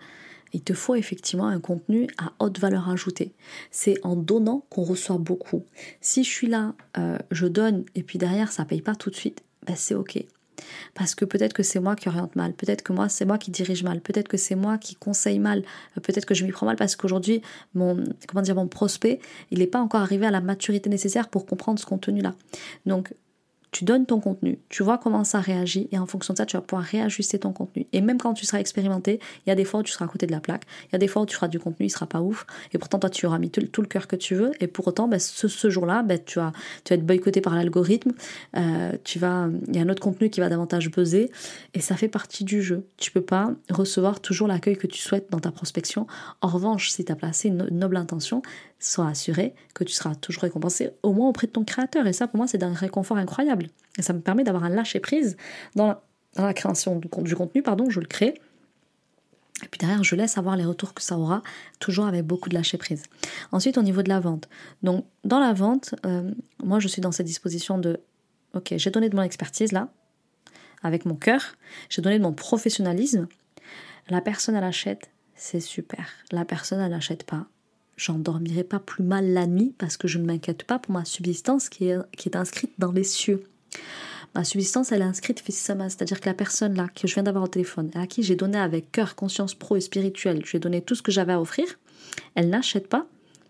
[0.54, 3.34] il te faut effectivement un contenu à haute valeur ajoutée.
[3.72, 5.64] C'est en donnant qu'on reçoit beaucoup.
[6.02, 9.16] Si je suis là, euh, je donne et puis derrière ça paye pas tout de
[9.16, 10.24] suite, ben c'est ok.
[10.94, 13.52] Parce que peut-être que c'est moi qui oriente mal, peut-être que moi c'est moi qui
[13.52, 15.64] dirige mal, peut-être que c'est moi qui conseille mal,
[15.98, 17.42] euh, peut-être que je m'y prends mal parce qu'aujourd'hui
[17.74, 19.20] mon comment dire mon prospect
[19.52, 22.36] il n'est pas encore arrivé à la maturité nécessaire pour comprendre ce contenu là.
[22.86, 23.14] Donc
[23.72, 26.58] tu donnes ton contenu, tu vois comment ça réagit et en fonction de ça, tu
[26.58, 27.86] vas pouvoir réajuster ton contenu.
[27.94, 30.08] Et même quand tu seras expérimenté, il y a des fois où tu seras à
[30.08, 31.90] côté de la plaque, il y a des fois où tu feras du contenu, il
[31.90, 34.52] sera pas ouf, et pourtant toi tu auras mis tout, le cœur que tu veux,
[34.60, 36.52] et pour autant, ben, ce, jour-là, ben, tu, vas,
[36.90, 38.12] être boycotté par l'algorithme,
[38.58, 41.30] euh, il y a un autre contenu qui va davantage buzzer,
[41.74, 42.86] et ça fait partie du jeu.
[42.98, 46.08] Tu peux pas recevoir toujours l'accueil que tu souhaites dans ta prospection.
[46.42, 48.42] En revanche, si tu as placé une noble intention,
[48.80, 52.08] sois assuré que tu seras toujours récompensé au moins auprès de ton créateur.
[52.08, 53.68] Et ça, pour moi, c'est d'un réconfort incroyable.
[53.98, 55.38] Et ça me permet d'avoir un lâcher-prise
[55.76, 55.96] dans,
[56.36, 58.40] la, création du, du, contenu, pardon, je le crée.
[59.64, 61.44] Et puis derrière, je laisse avoir les retours que ça aura,
[61.80, 63.04] toujours avec beaucoup de lâcher-prise.
[63.52, 64.48] Ensuite, au niveau de la vente.
[64.84, 66.32] Donc, dans la vente, euh,
[66.64, 68.00] moi, je suis dans cette disposition de,
[68.54, 69.90] ok, j'ai donné de mon expertise là,
[70.82, 71.56] avec mon cœur,
[71.90, 73.28] j'ai donné de mon professionnalisme.
[74.08, 76.10] La personne, elle achète, c'est super.
[76.32, 77.46] La personne, elle n'achète pas,
[78.00, 81.06] j'en dormirai pas plus mal la nuit parce que je ne m'inquiète pas pour ma
[81.06, 83.44] subsistance qui est, inscrite dans les cieux.
[84.36, 87.44] Ma subsistance, elle est inscrite Fissama, c'est-à-dire que la personne là que je viens d'avoir
[87.44, 90.60] au téléphone, à qui j'ai donné avec cœur, conscience pro et spirituelle, je lui ai
[90.60, 91.66] donné tout ce que j'avais à offrir,
[92.36, 93.08] elle n'achète pas,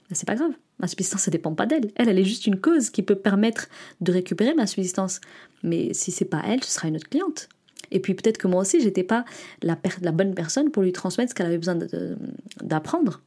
[0.09, 0.53] ben, c'est pas grave.
[0.79, 1.91] Ma subsistance, ça dépend pas d'elle.
[1.95, 3.67] Elle, elle est juste une cause qui peut permettre
[4.01, 5.19] de récupérer ma subsistance.
[5.61, 7.49] Mais si c'est pas elle, ce sera une autre cliente.
[7.91, 9.25] Et puis peut-être que moi aussi, j'étais pas
[9.61, 11.77] la bonne personne pour lui transmettre ce qu'elle avait besoin
[12.61, 13.21] d'apprendre.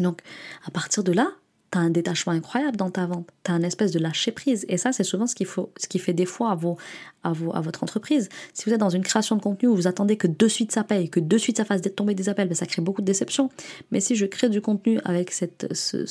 [0.00, 0.20] Donc,
[0.66, 1.28] à partir de là,
[1.72, 3.28] tu as un détachement incroyable dans ta vente.
[3.44, 4.64] Tu as un espèce de lâcher prise.
[4.68, 6.78] Et ça, c'est souvent ce, qui fait défaut à, vos,
[7.24, 8.28] à, votre entreprise.
[8.52, 10.84] Si vous êtes dans une création de contenu où vous attendez que de suite ça
[10.84, 13.50] paye, que de suite ça fasse tomber des appels, ben ça crée beaucoup de déception.
[13.90, 16.06] Mais si je crée du contenu avec cette, ce,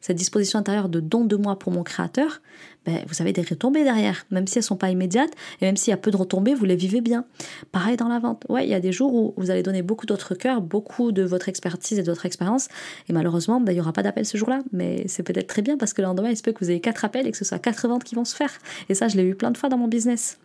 [0.00, 2.40] cette disposition intérieure de don de moi pour mon créateur,
[2.86, 5.90] ben, vous avez des retombées derrière, même si elles sont pas immédiates et même s'il
[5.90, 7.24] y a peu de retombées, vous les vivez bien.
[7.72, 8.44] Pareil dans la vente.
[8.48, 11.22] Ouais, il y a des jours où vous allez donner beaucoup d'autres cœur, beaucoup de
[11.22, 12.68] votre expertise et de votre expérience,
[13.08, 14.60] et malheureusement, ben, il n'y aura pas d'appel ce jour-là.
[14.72, 16.80] Mais c'est peut-être très bien parce que le lendemain, il se peut que vous ayez
[16.80, 18.52] quatre appels et que ce soit quatre ventes qui vont se faire.
[18.88, 20.35] Et ça, je l'ai vu plein de fois dans mon business.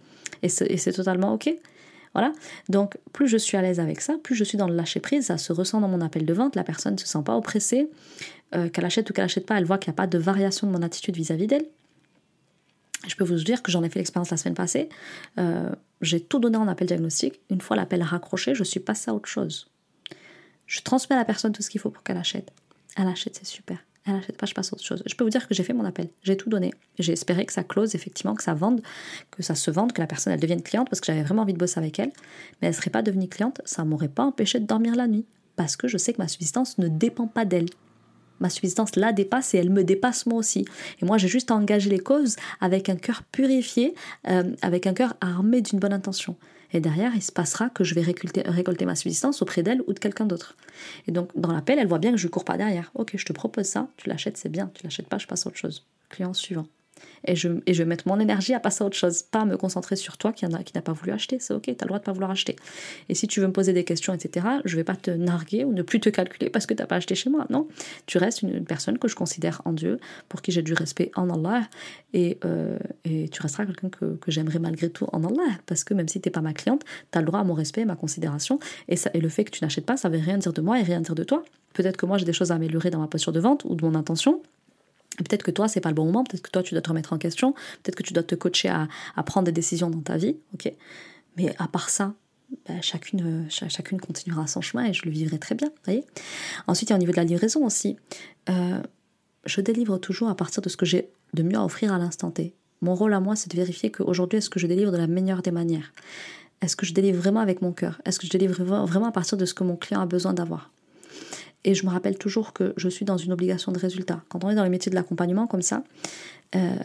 [0.44, 1.54] Et c'est totalement ok.
[2.14, 2.34] Voilà.
[2.68, 5.28] Donc, plus je suis à l'aise avec ça, plus je suis dans le lâcher prise,
[5.28, 6.56] ça se ressent dans mon appel de vente.
[6.56, 7.90] La personne ne se sent pas oppressée,
[8.54, 10.68] euh, qu'elle achète ou qu'elle achète pas, elle voit qu'il n'y a pas de variation
[10.68, 11.66] de mon attitude vis-à-vis d'elle.
[13.08, 14.90] Je peux vous dire que j'en ai fait l'expérience la semaine passée.
[15.40, 15.70] Euh,
[16.02, 17.40] j'ai tout donné en appel diagnostic.
[17.50, 19.72] Une fois l'appel raccroché, je suis passée à autre chose.
[20.68, 22.52] Je transmets à la personne tout ce qu'il faut pour qu'elle achète.
[22.98, 23.80] Elle achète, c'est super.
[24.06, 25.04] Elle achète pas, je passe à autre chose.
[25.06, 26.10] Je peux vous dire que j'ai fait mon appel.
[26.24, 26.74] J'ai tout donné.
[26.98, 28.82] J'ai espéré que ça close, effectivement, que ça vende,
[29.30, 31.54] que ça se vende, que la personne elle devienne cliente parce que j'avais vraiment envie
[31.54, 32.12] de bosser avec elle.
[32.62, 35.26] Mais elle serait pas devenue cliente, ça m'aurait pas empêché de dormir la nuit.
[35.56, 37.68] Parce que je sais que ma subsistance ne dépend pas d'elle
[38.42, 40.66] ma subsistance la dépasse et elle me dépasse moi aussi.
[41.02, 43.94] Et moi, j'ai juste à engager les causes avec un cœur purifié,
[44.28, 46.36] euh, avec un cœur armé d'une bonne intention.
[46.74, 50.00] Et derrière, il se passera que je vais récolter, ma subsistance auprès d'elle ou de
[50.00, 50.56] quelqu'un d'autre.
[51.08, 52.92] Et donc, dans l'appel, elle voit bien que je ne cours pas derrière.
[52.96, 54.72] Ok, je te propose ça, tu l'achètes, c'est bien.
[54.74, 55.86] Tu l'achètes pas, je passe à autre chose.
[56.10, 56.68] Client suivant
[57.26, 59.96] et je, et vais mettre mon énergie à passer à autre chose, pas me concentrer
[59.96, 62.04] sur toi qui, qui n'a pas voulu acheter, c'est ok, tu as le droit de
[62.04, 62.56] pas vouloir acheter.
[63.10, 65.74] Et si tu veux me poser des questions, etc., je vais pas te narguer ou
[65.74, 67.68] ne plus te calculer parce que tu n'as pas acheté chez moi, non.
[68.06, 70.00] Tu restes une, personne que je considère en Dieu,
[70.30, 71.68] pour qui j'ai du respect en Allah,
[72.14, 76.08] et, euh, et tu resteras quelqu'un que, j'aimerais malgré tout en Allah, parce que même
[76.08, 77.96] si tu n'es pas ma cliente, tu as le droit à mon respect, à ma
[77.96, 80.62] considération, et, ça, et le fait que tu n'achètes pas, ça veut rien dire de
[80.62, 81.44] moi et rien dire de toi.
[81.74, 83.86] Peut-être que moi j'ai des choses à améliorer dans ma posture de vente ou de
[83.86, 84.42] mon intention,
[85.24, 87.14] Peut-être que toi, c'est pas le bon moment, peut-être que toi, tu dois te remettre
[87.14, 87.54] en question,
[87.84, 88.88] peut-être que tu dois te coacher à,
[89.24, 90.72] prendre des décisions dans ta vie, ok.
[91.38, 92.14] Mais à part ça,
[92.68, 96.06] bah, chacune, chacune continuera son chemin et je le vivrai très bien, voyez.
[96.68, 97.98] Ensuite, il y a au niveau de la livraison aussi.
[98.50, 98.82] Euh,
[99.46, 102.32] je délivre toujours à partir de ce que j'ai de mieux à offrir à l'instant
[102.32, 102.54] T.
[102.82, 105.42] Mon rôle à moi, c'est de vérifier qu'aujourd'hui, est-ce que je délivre de la meilleure
[105.42, 105.94] des manières?
[106.62, 108.02] Est-ce que je délivre vraiment avec mon cœur?
[108.06, 110.72] Est-ce que je délivre vraiment à partir de ce que mon client a besoin d'avoir?
[111.64, 114.24] Et je me rappelle toujours que je suis dans une obligation de résultat.
[114.30, 115.84] Quand on est dans les métiers de l'accompagnement comme ça,
[116.56, 116.76] euh,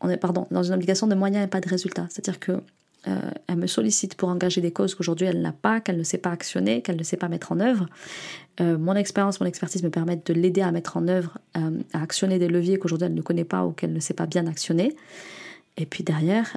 [0.00, 2.06] on est pardon, dans une obligation de moyens et pas de résultats.
[2.08, 2.52] C'est-à-dire que
[3.06, 6.18] euh, elle me sollicite pour engager des causes qu'aujourd'hui elle n'a pas, qu'elle ne sait
[6.18, 7.86] pas actionner, qu'elle ne sait pas mettre en œuvre.
[8.60, 12.38] Euh, mon expérience, mon expertise me permettent de l'aider à mettre en œuvre, à actionner
[12.38, 14.96] des leviers qu'aujourd'hui elle ne connaît pas ou qu'elle ne sait pas bien actionner.
[15.76, 16.56] Et puis derrière,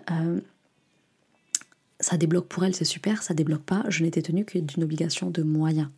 [1.99, 3.83] ça débloque pour elle, c'est super, ça débloque pas.
[3.87, 5.89] Je n'étais tenue que d'une obligation de moyens.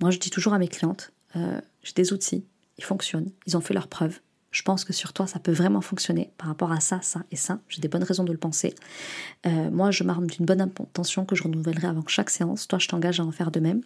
[0.00, 2.44] Moi, je dis toujours à mes clientes, euh, j'ai des outils,
[2.78, 4.20] ils fonctionnent, ils ont fait leurs preuves.
[4.50, 7.36] Je pense que sur toi, ça peut vraiment fonctionner par rapport à ça, ça et
[7.36, 7.58] ça.
[7.68, 8.74] J'ai des bonnes raisons de le penser.
[9.44, 12.66] Euh, moi, je m'arme d'une bonne intention que je renouvellerai avant chaque séance.
[12.66, 13.82] Toi, je t'engage à en faire de même.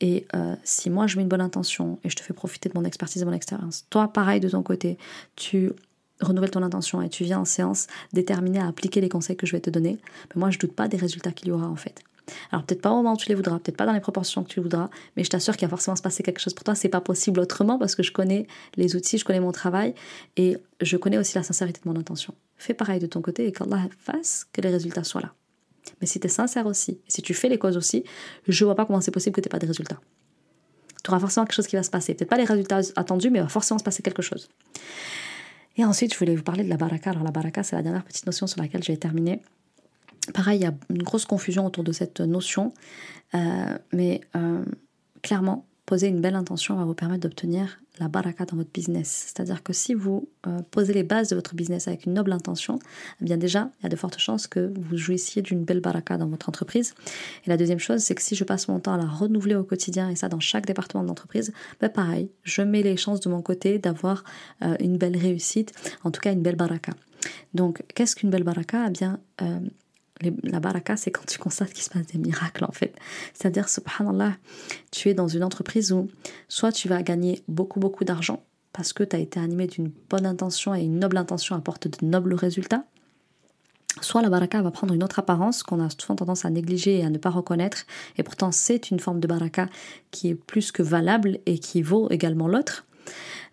[0.00, 2.76] Et euh, si moi, je mets une bonne intention et je te fais profiter de
[2.76, 4.98] mon expertise et mon expérience, toi, pareil de ton côté,
[5.36, 5.70] tu
[6.20, 9.52] renouvelles ton intention et tu viens en séance déterminé à appliquer les conseils que je
[9.52, 9.98] vais te donner,
[10.34, 12.02] mais moi, je doute pas des résultats qu'il y aura en fait.
[12.50, 14.48] Alors peut-être pas au moment où tu les voudras, peut-être pas dans les proportions que
[14.48, 16.74] tu voudras, mais je t'assure qu'il va forcément se passer quelque chose pour toi.
[16.74, 18.46] C'est pas possible autrement parce que je connais
[18.76, 19.94] les outils, je connais mon travail
[20.36, 22.34] et je connais aussi la sincérité de mon intention.
[22.56, 25.34] Fais pareil de ton côté et qu'Allah fasse que les résultats soient là.
[26.00, 28.04] Mais si tu es sincère aussi, si tu fais les causes aussi,
[28.46, 30.00] je vois pas comment c'est possible que tu pas de résultats.
[31.02, 32.14] Tu auras forcément quelque chose qui va se passer.
[32.14, 34.48] Peut-être pas les résultats attendus, mais il va forcément se passer quelque chose.
[35.76, 37.10] Et ensuite, je voulais vous parler de la baraka.
[37.10, 39.40] Alors la baraka, c'est la dernière petite notion sur laquelle je vais terminer.
[40.34, 42.72] Pareil, il y a une grosse confusion autour de cette notion,
[43.34, 43.38] euh,
[43.92, 44.64] mais euh,
[45.22, 49.26] clairement, poser une belle intention va vous permettre d'obtenir la baraka dans votre business.
[49.26, 52.78] C'est-à-dire que si vous euh, posez les bases de votre business avec une noble intention,
[53.20, 56.16] eh bien déjà, il y a de fortes chances que vous jouissiez d'une belle baraka
[56.16, 56.94] dans votre entreprise.
[57.44, 59.64] Et la deuxième chose, c'est que si je passe mon temps à la renouveler au
[59.64, 63.28] quotidien, et ça dans chaque département de l'entreprise, ben pareil, je mets les chances de
[63.28, 64.24] mon côté d'avoir
[64.80, 65.72] une belle réussite,
[66.04, 66.92] en tout cas une belle baraka.
[67.54, 68.86] Donc, qu'est-ce qu'une belle baraka?
[68.88, 69.20] Eh bien,
[70.42, 72.94] la baraka, c'est quand tu constates qu'il se passe des miracles en fait.
[73.34, 74.36] C'est-à-dire, subhanallah,
[74.90, 76.08] tu es dans une entreprise où
[76.48, 78.42] soit tu vas gagner beaucoup, beaucoup d'argent
[78.72, 82.06] parce que tu as été animé d'une bonne intention et une noble intention apporte de
[82.06, 82.84] nobles résultats.
[84.00, 87.04] Soit la baraka va prendre une autre apparence qu'on a souvent tendance à négliger et
[87.04, 87.84] à ne pas reconnaître,
[88.16, 89.68] et pourtant c'est une forme de baraka
[90.10, 92.86] qui est plus que valable et qui vaut également l'autre.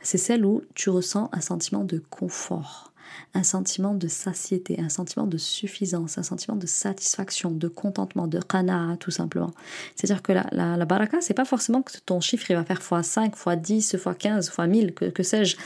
[0.02, 2.89] C'est celle où tu ressens un sentiment de confort
[3.34, 8.40] un sentiment de satiété, un sentiment de suffisance, un sentiment de satisfaction, de contentement, de
[8.40, 9.52] qana'a tout simplement.
[9.96, 12.80] C'est-à-dire que la, la, la baraka, c'est pas forcément que ton chiffre il va faire
[12.80, 15.58] x5, x10, x15, x1000, que, que sais-je.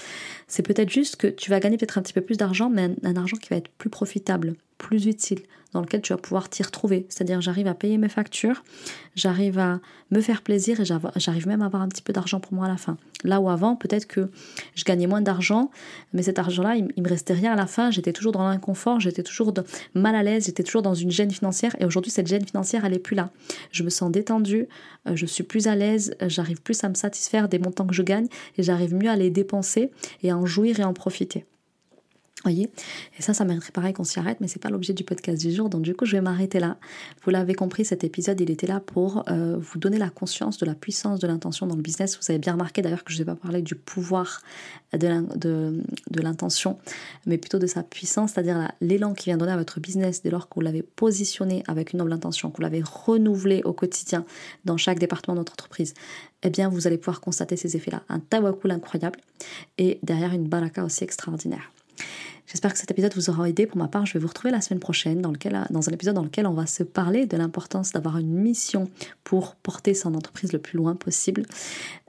[0.48, 3.16] C'est peut-être juste que tu vas gagner peut-être un petit peu plus d'argent, mais un
[3.16, 5.42] argent qui va être plus profitable, plus utile,
[5.74, 7.06] dans lequel tu vas pouvoir t'y retrouver.
[7.10, 8.64] C'est-à-dire j'arrive à payer mes factures,
[9.16, 9.80] j'arrive à
[10.12, 12.70] me faire plaisir et j'arrive même à avoir un petit peu d'argent pour moi à
[12.70, 12.98] la fin.
[13.24, 14.30] Là où avant, peut-être que
[14.76, 15.72] je gagnais moins d'argent,
[16.14, 19.24] mais cet argent-là, il, me restait rien à la fin, j'étais toujours dans l'inconfort, j'étais
[19.24, 19.54] toujours
[19.94, 22.94] mal à l'aise, j'étais toujours dans une gêne financière et aujourd'hui cette gêne financière, elle
[22.94, 23.32] est plus là.
[23.72, 24.68] Je me sens détendue,
[25.08, 28.04] euh, je suis plus à l'aise, j'arrive plus à me satisfaire des montants que je
[28.04, 31.46] gagne et j'arrive mieux à les dépenser et à en jouir et en profiter.
[32.44, 32.70] Voyez?
[33.18, 35.52] Et ça, ça mériterait pareil qu'on s'y arrête, mais c'est pas l'objet du podcast du
[35.52, 35.70] jour.
[35.70, 36.78] Donc du coup, je vais m'arrêter là.
[37.24, 40.66] Vous l'avez compris, cet épisode, il était là pour euh, vous donner la conscience de
[40.66, 42.18] la puissance de l'intention dans le business.
[42.18, 44.42] Vous avez bien remarqué d'ailleurs que je ne vais pas parler du pouvoir
[44.98, 46.78] de l'intention,
[47.26, 50.50] mais plutôt de sa puissance, c'est-à-dire l'élan qui vient donner à votre business dès lors
[50.50, 54.26] que vous l'avez positionné avec une noble intention, que vous l'avez renouvelé au quotidien
[54.66, 55.94] dans chaque département de votre entreprise.
[56.44, 58.04] Eh bien, vous allez pouvoir constater ces effets-là.
[58.10, 59.20] Un tawakul incroyable
[59.78, 61.72] et derrière une baraka aussi extraordinaire.
[62.46, 63.66] J'espère que cet épisode vous aura aidé.
[63.66, 66.46] Pour ma part, je vais vous retrouver la semaine prochaine dans, un épisode dans lequel
[66.46, 68.90] on va se parler de l'importance d'avoir une mission
[69.24, 71.44] pour porter son entreprise le plus loin possible.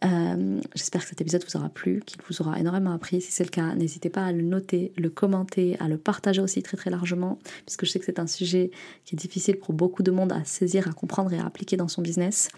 [0.04, 3.22] Euh, j'espère que cet épisode vous aura plu, qu'il vous aura énormément appris.
[3.22, 6.62] Si c'est le cas, n'hésitez pas à le noter, le commenter, à le partager aussi
[6.62, 8.70] très très largement, puisque je sais que c'est un sujet
[9.04, 11.88] qui est difficile pour beaucoup de monde à saisir, à comprendre et à appliquer dans
[11.88, 12.50] son business.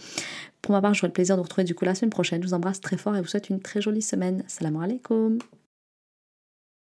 [0.61, 2.43] Pour ma part, j'aurai le plaisir de vous retrouver du coup la semaine prochaine.
[2.43, 4.43] Je vous embrasse très fort et vous souhaite une très jolie semaine.
[4.49, 5.39] Salam alaikum